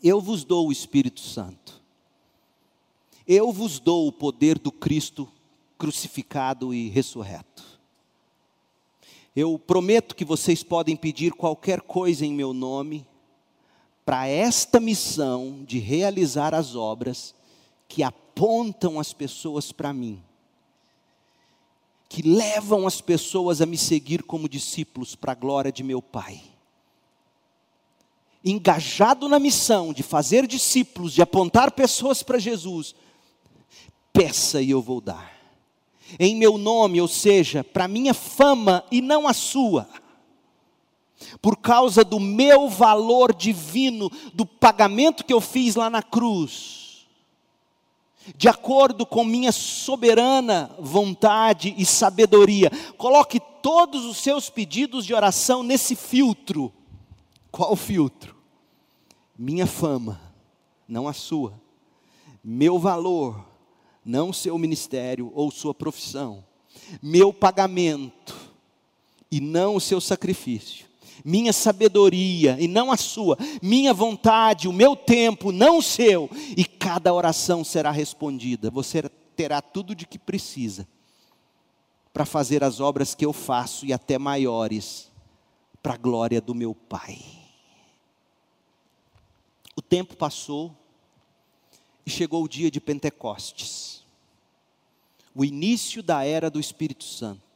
[0.04, 1.82] Eu vos dou o Espírito Santo,
[3.26, 5.26] eu vos dou o poder do Cristo
[5.78, 7.80] crucificado e ressurreto.
[9.34, 13.08] Eu prometo que vocês podem pedir qualquer coisa em meu nome,
[14.04, 17.34] para esta missão de realizar as obras
[17.88, 20.22] que apontam as pessoas para mim
[22.12, 26.42] que levam as pessoas a me seguir como discípulos para a glória de meu Pai.
[28.44, 32.94] Engajado na missão de fazer discípulos, de apontar pessoas para Jesus,
[34.12, 35.32] peça e eu vou dar.
[36.20, 39.88] Em meu nome, ou seja, para minha fama e não a sua.
[41.42, 46.81] Por causa do meu valor divino, do pagamento que eu fiz lá na cruz
[48.36, 52.72] de acordo com minha soberana vontade e sabedoria.
[52.98, 56.72] Coloque todos os seus pedidos de oração nesse filtro.
[57.52, 58.42] Qual filtro?
[59.42, 60.22] minha fama,
[60.88, 61.60] não a sua,
[62.44, 63.44] meu valor,
[64.06, 66.46] não seu ministério ou sua profissão,
[67.02, 68.36] meu pagamento
[69.32, 70.86] e não o seu sacrifício,
[71.24, 76.66] minha sabedoria e não a sua, minha vontade, o meu tempo, não o seu, e
[76.66, 78.70] cada oração será respondida.
[78.70, 79.04] Você
[79.36, 80.88] terá tudo de que precisa
[82.14, 85.10] para fazer as obras que eu faço e até maiores,
[85.82, 87.20] para a glória do meu Pai.
[89.76, 90.76] O tempo passou
[92.06, 94.06] e chegou o dia de Pentecostes,
[95.34, 97.51] o início da era do Espírito Santo.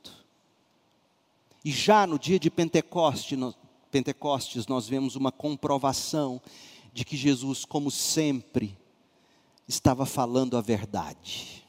[1.65, 3.51] E já no dia de Pentecoste, no,
[3.89, 6.39] Pentecostes, nós vemos uma comprovação
[6.93, 8.77] de que Jesus, como sempre,
[9.67, 11.65] estava falando a verdade.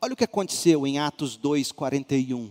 [0.00, 2.50] Olha o que aconteceu em Atos 2:41.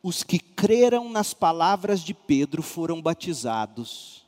[0.00, 4.24] Os que creram nas palavras de Pedro foram batizados.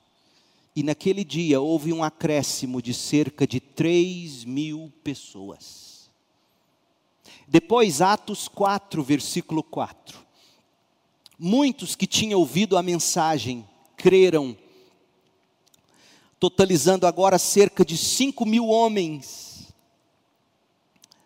[0.75, 6.11] E naquele dia houve um acréscimo de cerca de 3 mil pessoas.
[7.47, 10.27] Depois, Atos 4, versículo 4.
[11.39, 13.65] Muitos que tinham ouvido a mensagem
[13.97, 14.57] creram,
[16.41, 19.73] totalizando agora cerca de 5 mil homens.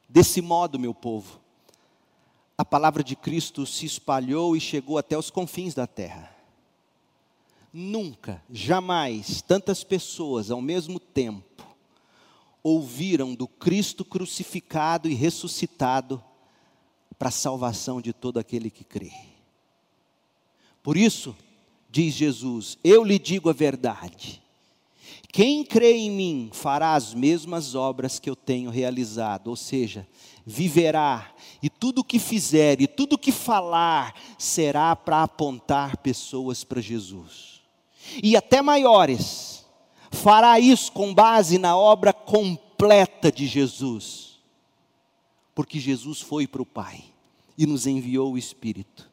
[0.08, 1.40] Desse modo, meu povo,
[2.58, 6.30] a palavra de Cristo se espalhou e chegou até os confins da terra.
[7.72, 11.66] Nunca, jamais, tantas pessoas ao mesmo tempo
[12.62, 16.22] ouviram do Cristo crucificado e ressuscitado
[17.18, 19.31] para a salvação de todo aquele que crê.
[20.82, 21.36] Por isso,
[21.90, 24.42] diz Jesus: Eu lhe digo a verdade.
[25.32, 30.06] Quem crê em mim fará as mesmas obras que eu tenho realizado, ou seja,
[30.44, 36.64] viverá, e tudo o que fizer, e tudo o que falar, será para apontar pessoas
[36.64, 37.62] para Jesus.
[38.22, 39.64] E até maiores,
[40.10, 44.38] fará isso com base na obra completa de Jesus,
[45.54, 47.04] porque Jesus foi para o Pai
[47.56, 49.11] e nos enviou o Espírito.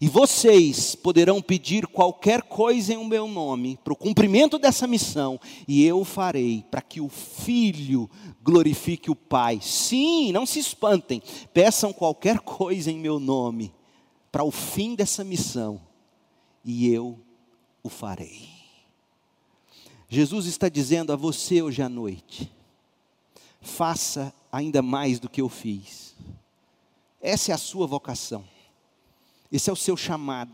[0.00, 5.84] E vocês poderão pedir qualquer coisa em meu nome, para o cumprimento dessa missão, e
[5.84, 8.10] eu farei, para que o Filho
[8.42, 9.60] glorifique o Pai.
[9.62, 11.22] Sim, não se espantem,
[11.52, 13.72] peçam qualquer coisa em meu nome,
[14.30, 15.80] para o fim dessa missão,
[16.64, 17.18] e eu
[17.82, 18.48] o farei.
[20.08, 22.52] Jesus está dizendo a você hoje à noite:
[23.60, 26.14] faça ainda mais do que eu fiz.
[27.20, 28.44] Essa é a sua vocação.
[29.56, 30.52] Esse é o seu chamado.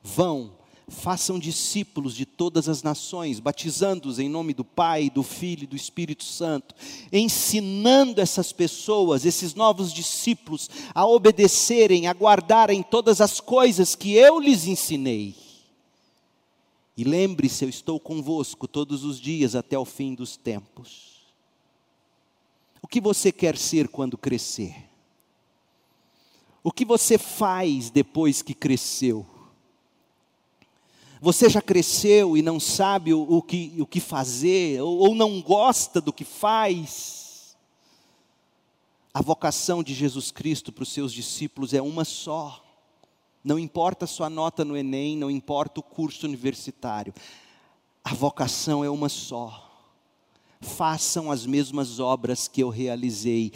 [0.00, 0.52] Vão,
[0.86, 5.74] façam discípulos de todas as nações, batizando-os em nome do Pai, do Filho e do
[5.74, 6.72] Espírito Santo,
[7.12, 14.38] ensinando essas pessoas, esses novos discípulos, a obedecerem, a guardarem todas as coisas que eu
[14.38, 15.34] lhes ensinei.
[16.96, 21.24] E lembre-se, eu estou convosco todos os dias até o fim dos tempos.
[22.80, 24.89] O que você quer ser quando crescer?
[26.62, 29.26] O que você faz depois que cresceu?
[31.20, 35.40] Você já cresceu e não sabe o, o, que, o que fazer, ou, ou não
[35.40, 37.56] gosta do que faz?
[39.12, 42.64] A vocação de Jesus Cristo para os seus discípulos é uma só.
[43.42, 47.12] Não importa a sua nota no Enem, não importa o curso universitário.
[48.04, 49.70] A vocação é uma só
[50.60, 53.52] façam as mesmas obras que eu realizei,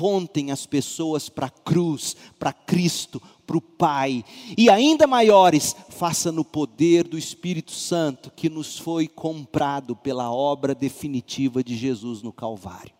[0.00, 4.24] apontem as pessoas para a cruz, para Cristo, para o Pai,
[4.56, 10.74] e ainda maiores, faça no poder do Espírito Santo que nos foi comprado pela obra
[10.74, 12.94] definitiva de Jesus no Calvário.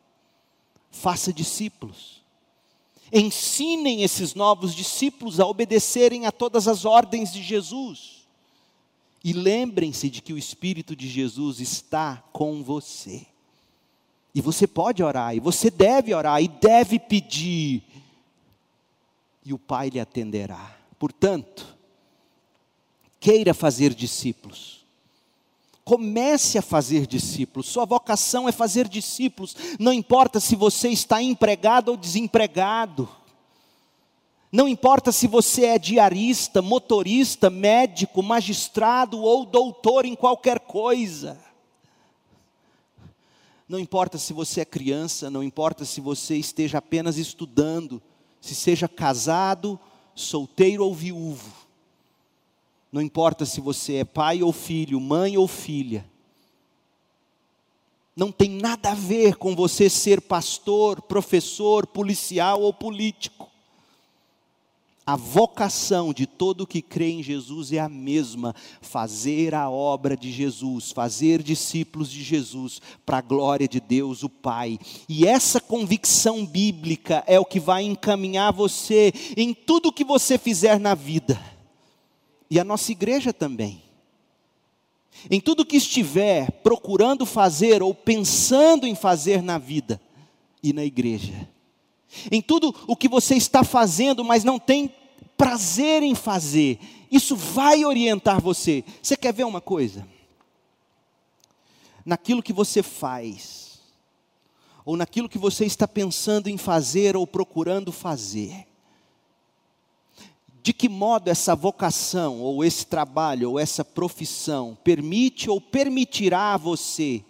[0.90, 2.20] Faça discípulos.
[3.11, 8.27] Ensinem esses novos discípulos a obedecerem a todas as ordens de Jesus.
[9.24, 13.30] E lembrem-se de que o Espírito de Jesus está com você.
[14.35, 17.82] E você pode orar, e você deve orar, e deve pedir,
[19.44, 20.77] e o Pai lhe atenderá.
[20.98, 21.66] Portanto,
[23.19, 24.85] queira fazer discípulos.
[25.85, 27.66] Comece a fazer discípulos.
[27.66, 29.57] Sua vocação é fazer discípulos.
[29.78, 33.09] Não importa se você está empregado ou desempregado.
[34.52, 41.39] Não importa se você é diarista, motorista, médico, magistrado ou doutor em qualquer coisa.
[43.70, 48.02] Não importa se você é criança, não importa se você esteja apenas estudando,
[48.40, 49.78] se seja casado,
[50.12, 51.52] solteiro ou viúvo.
[52.90, 56.05] Não importa se você é pai ou filho, mãe ou filha.
[58.16, 63.39] Não tem nada a ver com você ser pastor, professor, policial ou político.
[65.11, 70.31] A vocação de todo que crê em Jesus é a mesma: fazer a obra de
[70.31, 74.78] Jesus, fazer discípulos de Jesus, para a glória de Deus, o Pai.
[75.09, 80.78] E essa convicção bíblica é o que vai encaminhar você em tudo que você fizer
[80.78, 81.43] na vida,
[82.49, 83.82] e a nossa igreja também.
[85.28, 90.01] Em tudo que estiver procurando fazer ou pensando em fazer na vida
[90.62, 91.49] e na igreja
[92.31, 94.93] em tudo o que você está fazendo, mas não tem
[95.40, 96.78] prazer em fazer,
[97.10, 98.84] isso vai orientar você.
[99.02, 100.06] Você quer ver uma coisa?
[102.04, 103.80] Naquilo que você faz,
[104.84, 108.66] ou naquilo que você está pensando em fazer ou procurando fazer,
[110.62, 116.58] de que modo essa vocação, ou esse trabalho, ou essa profissão permite ou permitirá a
[116.58, 117.24] você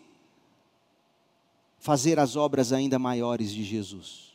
[1.79, 4.30] fazer as obras ainda maiores de Jesus?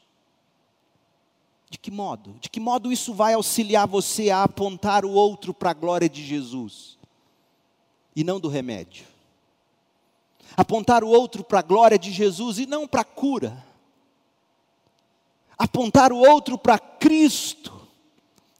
[1.75, 2.37] De que modo?
[2.39, 6.25] De que modo isso vai auxiliar você a apontar o outro para a glória de
[6.25, 6.97] Jesus
[8.15, 9.05] e não do remédio?
[10.55, 13.61] Apontar o outro para a glória de Jesus e não para a cura.
[15.57, 17.85] Apontar o outro para Cristo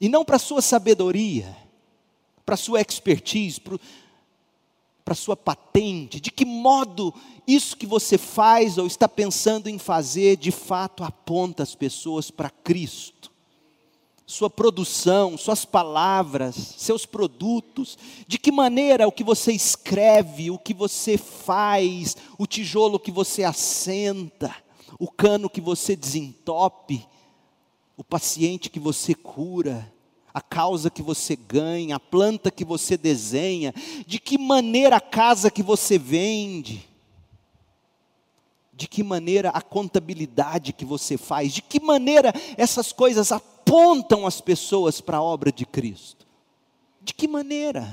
[0.02, 1.56] e não para a sua sabedoria,
[2.46, 3.80] para a sua expertise, para
[5.06, 7.14] para sua patente, de que modo
[7.48, 12.50] isso que você faz ou está pensando em fazer, de fato aponta as pessoas para
[12.50, 13.32] Cristo.
[14.26, 17.96] Sua produção, suas palavras, seus produtos,
[18.28, 23.44] de que maneira o que você escreve, o que você faz, o tijolo que você
[23.44, 24.56] assenta,
[24.98, 27.08] o cano que você desentope,
[27.96, 29.94] o paciente que você cura,
[30.36, 33.74] a causa que você ganha, a planta que você desenha,
[34.06, 36.86] de que maneira a casa que você vende,
[38.74, 44.42] de que maneira a contabilidade que você faz, de que maneira essas coisas apontam as
[44.42, 46.28] pessoas para a obra de Cristo.
[47.02, 47.90] De que maneira?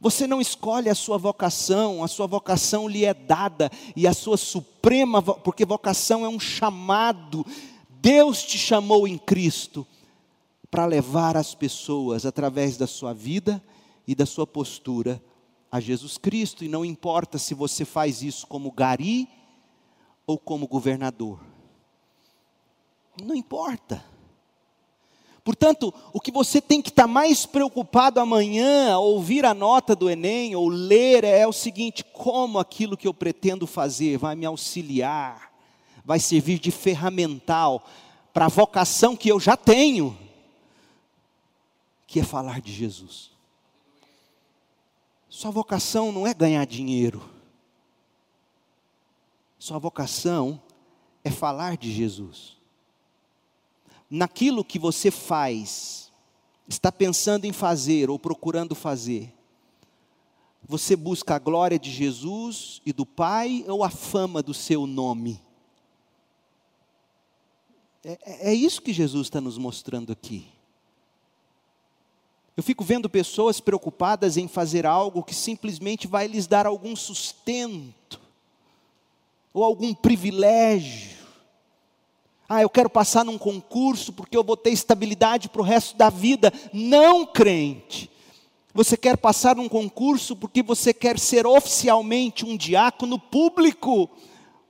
[0.00, 4.36] Você não escolhe a sua vocação, a sua vocação lhe é dada, e a sua
[4.36, 7.44] suprema, porque vocação é um chamado,
[8.00, 9.84] Deus te chamou em Cristo
[10.74, 13.62] para levar as pessoas, através da sua vida
[14.08, 15.22] e da sua postura,
[15.70, 16.64] a Jesus Cristo.
[16.64, 19.28] E não importa se você faz isso como gari
[20.26, 21.38] ou como governador.
[23.22, 24.04] Não importa.
[25.44, 30.56] Portanto, o que você tem que estar mais preocupado amanhã, ouvir a nota do Enem
[30.56, 35.52] ou ler, é o seguinte: como aquilo que eu pretendo fazer vai me auxiliar,
[36.04, 37.86] vai servir de ferramental
[38.32, 40.23] para a vocação que eu já tenho
[42.14, 43.32] que é falar de Jesus.
[45.28, 47.28] Sua vocação não é ganhar dinheiro.
[49.58, 50.62] Sua vocação
[51.24, 52.56] é falar de Jesus.
[54.08, 56.12] Naquilo que você faz,
[56.68, 59.34] está pensando em fazer ou procurando fazer,
[60.62, 65.42] você busca a glória de Jesus e do Pai ou a fama do seu nome?
[68.04, 70.53] É, é, é isso que Jesus está nos mostrando aqui.
[72.56, 78.20] Eu fico vendo pessoas preocupadas em fazer algo que simplesmente vai lhes dar algum sustento,
[79.52, 81.14] ou algum privilégio.
[82.48, 86.10] Ah, eu quero passar num concurso porque eu vou ter estabilidade para o resto da
[86.10, 86.52] vida.
[86.72, 88.10] Não, crente.
[88.72, 94.10] Você quer passar num concurso porque você quer ser oficialmente um diácono público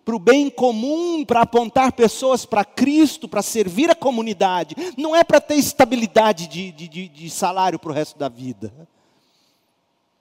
[0.04, 5.24] para o bem comum, para apontar pessoas para Cristo, para servir a comunidade, não é
[5.24, 8.72] para ter estabilidade de, de, de salário para o resto da vida.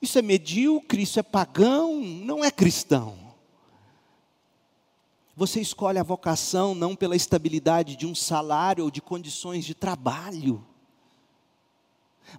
[0.02, 3.18] Isso é medíocre, isso é pagão, não é cristão.
[5.36, 10.64] Você escolhe a vocação não pela estabilidade de um salário ou de condições de trabalho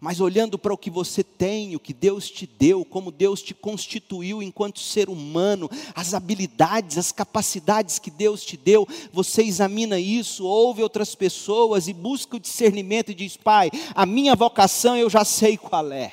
[0.01, 3.55] mas olhando para o que você tem, o que Deus te deu, como Deus te
[3.55, 10.45] constituiu enquanto ser humano, as habilidades, as capacidades que Deus te deu, você examina isso,
[10.45, 15.25] ouve outras pessoas e busca o discernimento e diz: Pai, a minha vocação eu já
[15.25, 16.13] sei qual é.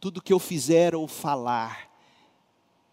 [0.00, 1.88] Tudo que eu fizer ou falar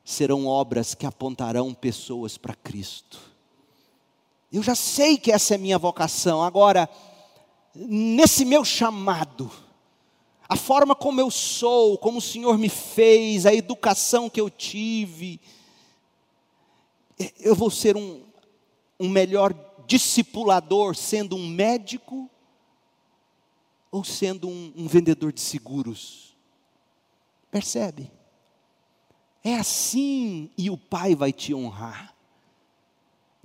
[0.03, 3.19] serão obras que apontarão pessoas para Cristo.
[4.53, 6.89] Eu já sei que essa é minha vocação, agora
[7.75, 9.51] nesse meu chamado,
[10.47, 15.39] a forma como eu sou, como o Senhor me fez, a educação que eu tive,
[17.39, 18.23] eu vou ser um,
[18.99, 19.53] um melhor
[19.87, 22.29] discipulador sendo um médico
[23.91, 26.35] ou sendo um, um vendedor de seguros.
[27.49, 28.11] Percebe?
[29.43, 32.14] É assim e o Pai vai te honrar.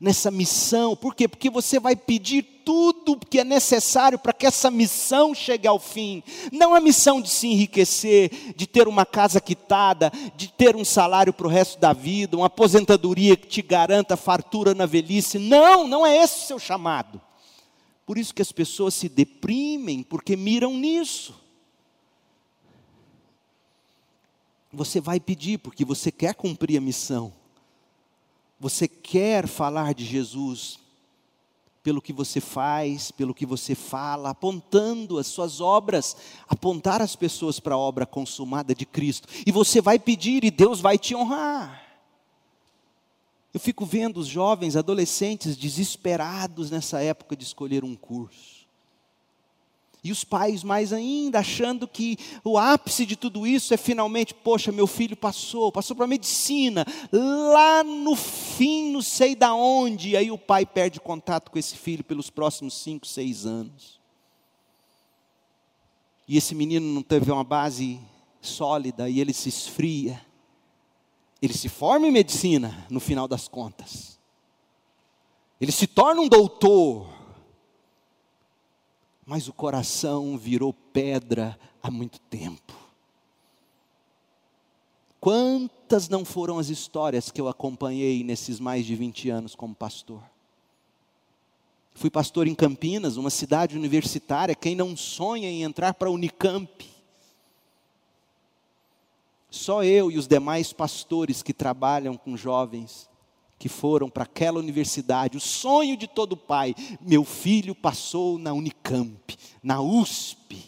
[0.01, 0.97] Nessa missão.
[0.97, 1.28] Por quê?
[1.28, 6.22] Porque você vai pedir tudo que é necessário para que essa missão chegue ao fim.
[6.51, 11.32] Não a missão de se enriquecer, de ter uma casa quitada, de ter um salário
[11.32, 15.39] para o resto da vida, uma aposentadoria que te garanta fartura na velhice.
[15.39, 17.20] Não, não é esse o seu chamado.
[18.06, 21.39] Por isso que as pessoas se deprimem, porque miram nisso.
[24.72, 27.39] Você vai pedir porque você quer cumprir a missão.
[28.60, 30.78] Você quer falar de Jesus
[31.82, 36.14] pelo que você faz, pelo que você fala, apontando as suas obras,
[36.46, 39.26] apontar as pessoas para a obra consumada de Cristo.
[39.46, 41.82] E você vai pedir e Deus vai te honrar.
[43.52, 48.59] Eu fico vendo os jovens, adolescentes desesperados nessa época de escolher um curso.
[50.02, 54.72] E os pais mais ainda, achando que o ápice de tudo isso é finalmente, poxa,
[54.72, 60.31] meu filho passou, passou para medicina, lá no fim, não sei da onde, e aí
[60.31, 64.01] o pai perde contato com esse filho pelos próximos cinco, seis anos.
[66.27, 68.01] E esse menino não teve uma base
[68.40, 70.24] sólida e ele se esfria.
[71.43, 74.18] Ele se forma em medicina, no final das contas.
[75.60, 77.06] Ele se torna um doutor,
[79.31, 82.74] mas o coração virou pedra há muito tempo.
[85.20, 90.20] Quantas não foram as histórias que eu acompanhei nesses mais de 20 anos como pastor?
[91.94, 94.52] Fui pastor em Campinas, uma cidade universitária.
[94.52, 96.90] Quem não sonha em entrar para a Unicamp?
[99.48, 103.09] Só eu e os demais pastores que trabalham com jovens
[103.60, 109.36] que foram para aquela universidade, o sonho de todo pai, meu filho passou na Unicamp,
[109.62, 110.64] na USP.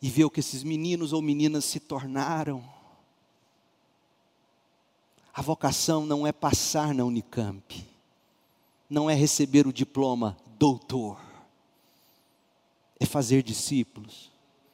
[0.00, 2.64] E ver o que esses meninos ou meninas se tornaram.
[5.34, 7.86] A vocação não é passar na Unicamp,
[8.88, 11.20] não é receber o diploma doutor,
[12.98, 14.30] é fazer discípulos,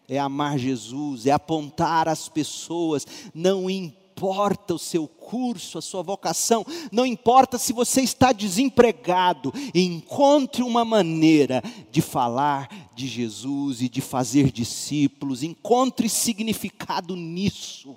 [0.09, 3.05] é amar Jesus, é apontar as pessoas,
[3.35, 9.53] não importa importa o seu curso, a sua vocação, não importa se você está desempregado,
[9.75, 17.95] encontre uma maneira de falar de Jesus e de fazer discípulos, encontre significado nisso.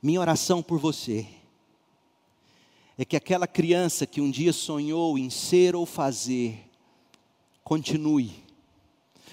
[0.00, 1.26] Minha oração por você
[2.96, 6.60] é que aquela criança que um dia sonhou em ser ou fazer,
[7.64, 8.46] continue.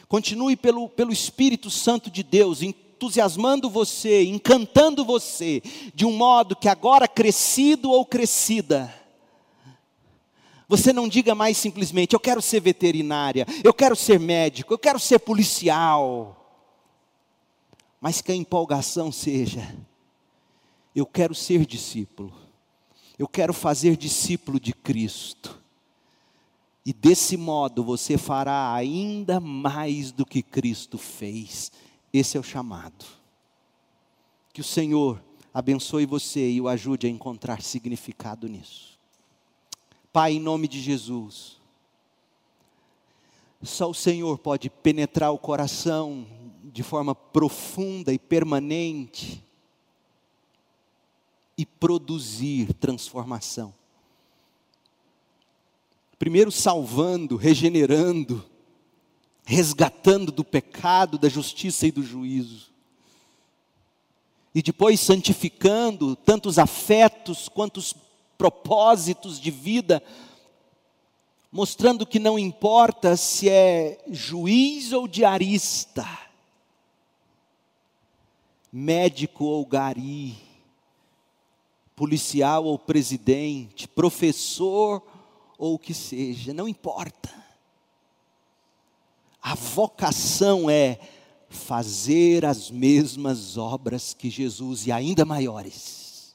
[0.07, 2.61] Continue pelo, pelo Espírito Santo de Deus,
[3.03, 5.61] entusiasmando você, encantando você,
[5.93, 8.93] de um modo que agora crescido ou crescida,
[10.69, 14.97] você não diga mais simplesmente, eu quero ser veterinária, eu quero ser médico, eu quero
[14.97, 16.39] ser policial.
[17.99, 19.75] Mas que a empolgação seja,
[20.95, 22.33] eu quero ser discípulo,
[23.19, 25.61] eu quero fazer discípulo de Cristo.
[26.85, 31.71] E desse modo você fará ainda mais do que Cristo fez.
[32.13, 33.03] Esse é o chamado.
[34.53, 35.21] Que o Senhor
[35.51, 38.99] abençoe você e o ajude a encontrar significado nisso.
[40.11, 41.57] Pai, em nome de Jesus,
[43.63, 46.27] só o Senhor pode penetrar o coração
[46.63, 49.43] de forma profunda e permanente
[51.57, 53.73] e produzir transformação.
[56.19, 58.43] Primeiro salvando, regenerando,
[59.45, 62.71] resgatando do pecado, da justiça e do juízo.
[64.55, 67.93] E depois santificando tantos afetos quantos
[68.37, 70.01] propósitos de vida,
[71.51, 76.07] mostrando que não importa se é juiz ou diarista,
[78.71, 80.37] médico ou gari,
[81.95, 85.01] policial ou presidente, professor
[85.57, 87.42] ou o que seja, não importa
[89.43, 90.97] a vocação é
[91.49, 96.33] fazer as mesmas obras que Jesus e ainda maiores.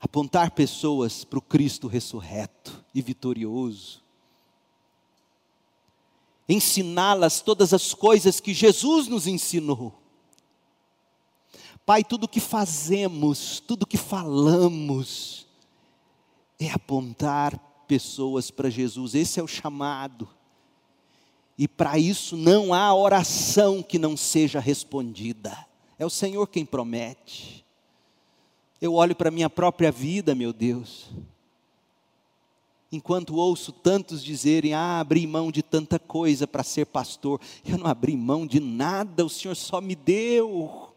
[0.00, 4.02] Apontar pessoas para o Cristo ressurreto e vitorioso.
[6.48, 9.94] Ensiná-las todas as coisas que Jesus nos ensinou.
[11.86, 15.46] Pai, tudo que fazemos, tudo que falamos,
[16.58, 17.56] é apontar
[17.86, 20.28] pessoas para Jesus, esse é o chamado.
[21.60, 25.66] E para isso não há oração que não seja respondida.
[25.98, 27.66] É o Senhor quem promete.
[28.80, 31.10] Eu olho para a minha própria vida, meu Deus.
[32.90, 37.38] Enquanto ouço tantos dizerem: Ah, abri mão de tanta coisa para ser pastor.
[37.62, 40.94] Eu não abri mão de nada, o Senhor só me deu.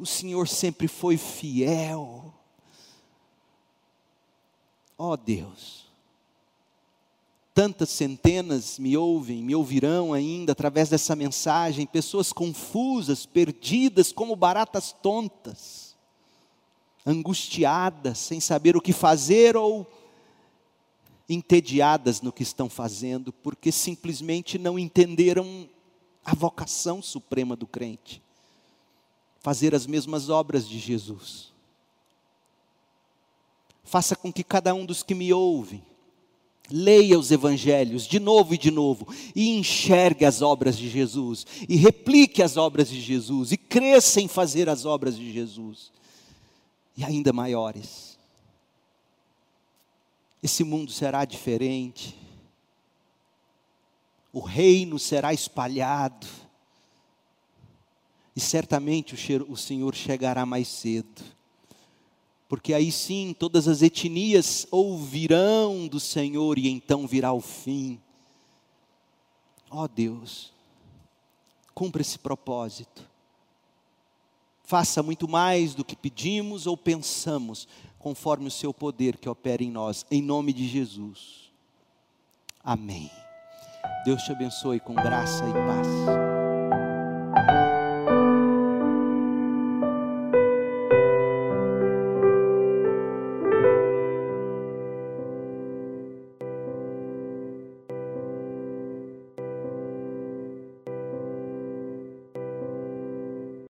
[0.00, 2.32] o Senhor sempre foi fiel.
[4.96, 5.85] Ó oh Deus,
[7.56, 14.92] tantas centenas me ouvem, me ouvirão ainda através dessa mensagem, pessoas confusas, perdidas como baratas
[14.92, 15.96] tontas,
[17.06, 19.90] angustiadas, sem saber o que fazer ou
[21.26, 25.66] entediadas no que estão fazendo, porque simplesmente não entenderam
[26.22, 28.22] a vocação suprema do crente.
[29.40, 31.54] Fazer as mesmas obras de Jesus.
[33.82, 35.82] Faça com que cada um dos que me ouvem
[36.70, 41.76] leia os evangelhos de novo e de novo e enxergue as obras de Jesus e
[41.76, 45.92] replique as obras de Jesus e cresça em fazer as obras de Jesus
[46.96, 48.18] e ainda maiores.
[50.42, 52.16] Esse mundo será diferente.
[54.32, 56.26] O reino será espalhado.
[58.34, 59.14] E certamente
[59.48, 61.35] o Senhor chegará mais cedo
[62.48, 68.00] porque aí sim todas as etnias ouvirão do Senhor e então virá o fim.
[69.70, 70.52] Ó oh Deus,
[71.74, 73.02] cumpra esse propósito.
[74.62, 77.68] Faça muito mais do que pedimos ou pensamos,
[77.98, 81.52] conforme o seu poder que opera em nós, em nome de Jesus.
[82.62, 83.10] Amém.
[84.04, 86.25] Deus te abençoe com graça e paz.